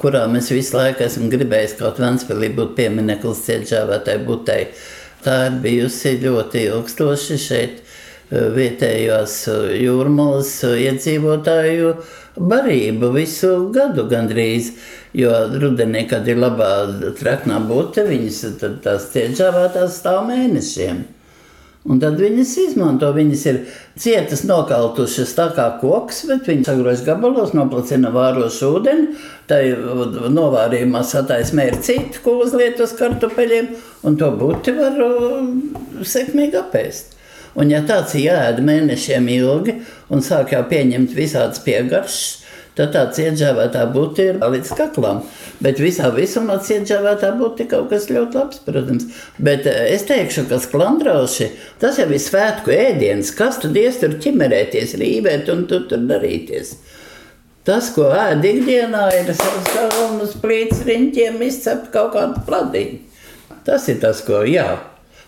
kurām 0.00 0.36
es 0.38 0.50
visu 0.54 0.76
laiku 0.76 1.02
esmu 1.04 1.28
gribējis 1.32 1.78
kaut 1.78 1.98
kādā 1.98 2.38
veidā 2.38 2.54
būt 2.58 2.74
piemineklis 2.78 3.42
cietušķāvētai 3.48 4.18
butei. 4.26 4.68
Tā 5.24 5.36
ir 5.48 5.54
bijusi 5.64 6.18
ļoti 6.20 6.66
ilgstoši 6.68 7.36
šeit 7.40 7.78
eh, 7.80 8.50
vietējos 8.52 9.36
eh, 9.48 9.62
jūrmālas 9.86 10.50
eh, 10.68 10.74
iedzīvotāju 10.90 11.94
barība 12.36 13.08
visu 13.14 13.54
gadu 13.72 14.04
gandrīz. 14.10 14.74
Jo 15.14 15.30
rudenī, 15.62 16.04
kad 16.10 16.26
ir 16.28 16.40
labā 16.42 16.70
traknā 17.20 17.60
būte, 17.68 18.02
viņas 18.08 18.40
tās 18.84 19.08
cietžāvētās 19.14 20.00
stāv 20.00 20.24
mēnešiem. 20.28 21.04
Un 21.84 21.98
tad 22.00 22.16
viņas 22.16 22.52
izmanto. 22.62 23.10
Viņas 23.12 23.42
ir 23.50 23.58
cietas, 24.00 24.44
nokautušas 24.48 25.34
tā 25.36 25.50
kā 25.56 25.66
koks, 25.82 26.22
bet 26.30 26.48
viņas 26.48 26.70
sagroz 26.70 27.02
gabalos, 27.04 27.52
noplacina 27.56 28.12
vārošu 28.14 28.70
ūdeni. 28.78 29.08
Tā 29.50 29.60
novārījumā 30.32 31.02
sataismē 31.04 31.68
ir 31.68 31.80
citi, 31.84 32.22
ko 32.24 32.38
uzliet 32.46 32.80
uz 32.80 32.94
kartupeļiem, 32.96 33.74
un 34.08 34.16
to 34.20 34.30
būti 34.40 34.72
var 34.78 34.96
sekmīgi 36.08 36.62
apēst. 36.62 37.12
Un 37.54 37.68
ja 37.70 37.84
tāds 37.86 38.16
jāēd 38.18 38.64
mēnešiem 38.64 39.28
ilgi 39.36 39.76
un 40.10 40.24
sāk 40.24 40.56
jau 40.56 40.64
pieņemt 40.70 41.12
visādas 41.14 41.60
piegaršas, 41.62 42.43
tad 42.78 42.94
tā 42.94 43.04
cietžēvētā 43.14 43.84
būtu 43.94 44.24
ir 44.24 44.40
līdz 44.42 44.72
kaklam. 44.78 45.22
Bet 45.62 45.80
visā 45.82 46.10
visumā 46.14 46.58
cietžēvētā 46.64 47.34
būtu 47.38 47.68
kaut 47.70 47.90
kas 47.92 48.08
ļoti 48.10 48.38
labs, 48.40 48.62
protams. 48.66 49.06
Bet 49.38 49.68
eh, 49.70 49.94
es 49.94 50.06
teikšu, 50.08 50.46
ka 50.50 50.58
sklandrauši, 50.62 51.50
tas 51.82 52.00
jau 52.00 52.08
ir 52.10 52.22
svētku 52.22 52.74
ēdiens. 52.74 53.30
Kas 53.38 53.60
tad 53.62 53.78
ies 53.78 54.00
tur 54.02 54.18
ķimerēties, 54.22 54.96
rīvēt 55.00 55.50
un 55.54 55.66
tu 55.70 55.84
tur 55.90 56.02
darīties? 56.10 56.74
Tas, 57.64 57.88
ko 57.96 58.10
ēd 58.12 58.44
ikdienā, 58.44 59.06
ir 59.22 59.30
savus 59.38 60.34
plīts 60.42 60.82
riņķiem 60.84 61.38
izcept 61.46 61.88
kaut 61.94 62.12
kādu 62.12 62.42
pladīnu. 62.44 62.98
Tas 63.64 63.86
ir 63.88 64.02
tas, 64.02 64.20
ko, 64.26 64.42
jā, 64.44 64.66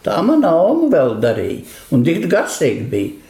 tā 0.05 0.19
mana 0.21 0.51
oma 0.61 0.91
vēl 0.93 1.15
darīja. 1.23 1.63
Un 1.97 2.05
tik 2.05 2.27
garšīgi 2.29 2.85
bija. 2.93 3.26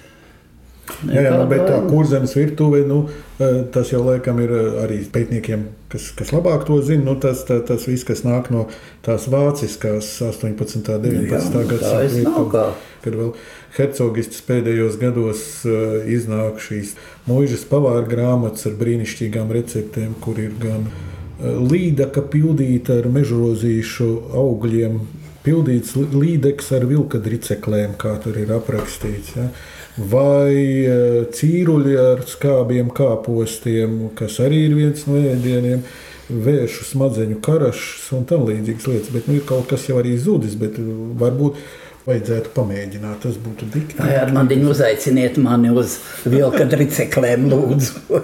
Jā, 1.11 1.23
jā, 1.27 1.33
nu, 1.35 1.47
bet 1.51 1.65
tā 1.67 1.79
kurzemes 1.89 2.33
virtuve, 2.37 2.81
nu, 2.87 3.01
eh, 3.43 3.59
tas 3.75 3.91
jau 3.91 4.03
laikam 4.07 4.39
ir 4.43 4.53
arī 4.85 5.01
pētniekiem, 5.13 5.65
kas, 5.93 6.09
kas 6.17 6.31
labāk 6.35 6.67
to 6.69 6.79
zina. 6.87 7.05
Nu, 7.09 7.17
tas, 7.21 7.43
tā, 7.49 7.59
tas 7.67 7.89
viss, 7.89 8.07
kas 8.07 8.23
nāk 8.27 8.53
no 8.55 8.67
tās 9.07 9.27
vāciskās 9.33 10.09
18. 10.29 10.79
un 10.79 11.03
19. 11.03 11.67
gadsimta, 11.73 12.71
kad 13.05 13.19
vēl 13.19 13.35
hercogistas 13.77 14.41
pēdējos 14.47 14.97
gados 15.03 15.43
uh, 15.69 15.99
iznāk 16.09 16.63
šīs 16.65 16.95
mūžas 17.29 17.67
pavāra 17.69 18.07
grāmatas 18.09 18.67
ar 18.71 18.79
brīnišķīgām 18.81 19.53
receptēm, 19.59 20.17
kur 20.23 20.41
ir 20.41 20.57
gan 20.63 20.89
uh, 20.89 21.61
līdaka 21.61 22.25
pildīta 22.33 23.01
ar 23.03 23.11
mežrozīšu 23.13 24.11
augļiem, 24.39 25.01
pildīts 25.47 25.95
līdeks 25.99 26.73
ar 26.79 26.87
vilkadriceklēm, 26.91 27.99
kā 28.01 28.17
tur 28.23 28.39
ir 28.41 28.55
aprakstīts. 28.57 29.37
Ja 29.37 29.51
vai 29.97 30.57
eh, 30.85 31.23
cīruļi 31.33 31.97
ar 32.01 32.27
skābiem 32.29 32.93
kāpostiem, 32.95 34.13
kas 34.19 34.41
arī 34.45 34.67
ir 34.69 34.77
viens 34.77 35.07
no 35.09 35.21
ēdieniem. 35.21 35.87
Vēršu 36.27 36.89
smadzeņu 36.89 37.37
karašs 37.39 38.09
un 38.17 38.25
tam 38.27 38.49
līdzīgas 38.49 38.87
lietas, 38.91 39.11
bet 39.15 39.29
nu, 39.31 39.37
ir 39.39 39.45
kaut 39.47 39.69
kas 39.71 39.85
jau 39.87 40.01
arī 40.01 40.17
zudis. 40.19 40.57
Varbūt 40.59 41.61
vajadzētu 42.07 42.51
pamēģināt. 42.55 43.21
Tas 43.23 43.39
būtu 43.43 43.69
dikti. 43.71 43.99
Jā, 44.03 44.25
man 44.35 44.51
viņa 44.51 44.73
uzaiciniet 44.73 45.39
mani 45.43 45.71
uz 45.71 46.01
vilka 46.27 46.67
triceklēm, 46.71 47.47
lūdzu. 47.53 48.19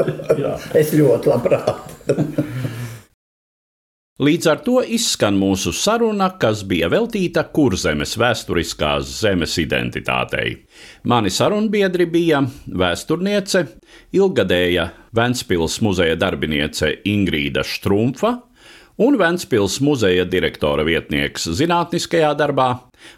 es 0.82 0.92
ļoti 0.98 1.30
labprāt. 1.30 1.94
Līdz 4.22 4.46
ar 4.46 4.60
to 4.62 4.76
izskan 4.94 5.34
mūsu 5.34 5.72
saruna, 5.74 6.28
kas 6.38 6.60
bija 6.70 6.86
veltīta 6.86 7.42
kurzemes 7.50 8.12
vēsturiskās 8.14 9.08
zemes 9.24 9.56
identitātei. 9.58 10.52
Mani 11.10 11.32
sarunbiedri 11.34 12.06
bija 12.06 12.44
vēsturniece, 12.70 13.64
ilgadēja 14.14 14.84
Ventspils 15.18 15.80
muzeja 15.82 16.14
darbiniece 16.14 16.92
Ingrīda 17.10 17.66
Štrumfa 17.66 18.36
un 19.02 19.18
Ventspils 19.18 19.80
muzeja 19.82 20.22
direktora 20.30 20.86
vietnieks 20.86 21.48
zinātniskajā 21.58 22.30
darbā, 22.38 22.68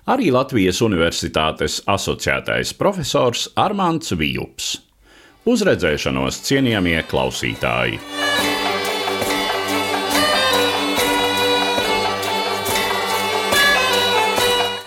arī 0.08 0.32
Latvijas 0.32 0.80
Universitātes 0.80 1.82
asociētais 1.84 2.72
profesors 2.72 3.50
Armāns 3.52 4.16
Vijups. 4.16 4.78
Uz 5.44 5.60
redzēšanos, 5.60 6.40
cienījamie 6.48 7.02
klausītāji! 7.12 8.00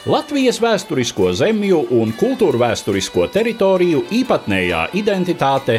Latvijas 0.10 0.58
vēsturisko 0.58 1.28
zemju 1.38 1.84
un 1.94 2.16
kultūra 2.18 2.58
vēsturisko 2.64 3.28
teritoriju 3.30 4.00
īpatnējā 4.18 4.80
identitāte 4.98 5.76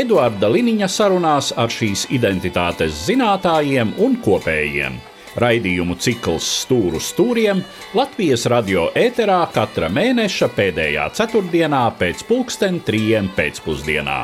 Eduarda 0.00 0.48
Liniņa 0.48 0.88
sarunās 0.88 1.50
ar 1.60 1.68
šīs 1.68 2.06
identitātes 2.16 3.02
zinātājiem 3.04 3.92
un 4.06 4.16
kopējiem. 4.24 4.96
Raidījumu 5.36 5.98
cikls 6.00 6.48
Stūru 6.62 7.02
stūriem 7.02 7.60
Latvijas 7.98 8.46
radio 8.48 8.86
ēterā 8.96 9.42
katra 9.52 9.92
mēneša 9.92 10.48
pēdējā 10.56 11.10
ceturtdienā 11.20 11.84
pēc 12.00 12.24
pulksten 12.30 12.80
trījiem 12.88 13.28
pēcpusdienā. 13.36 14.22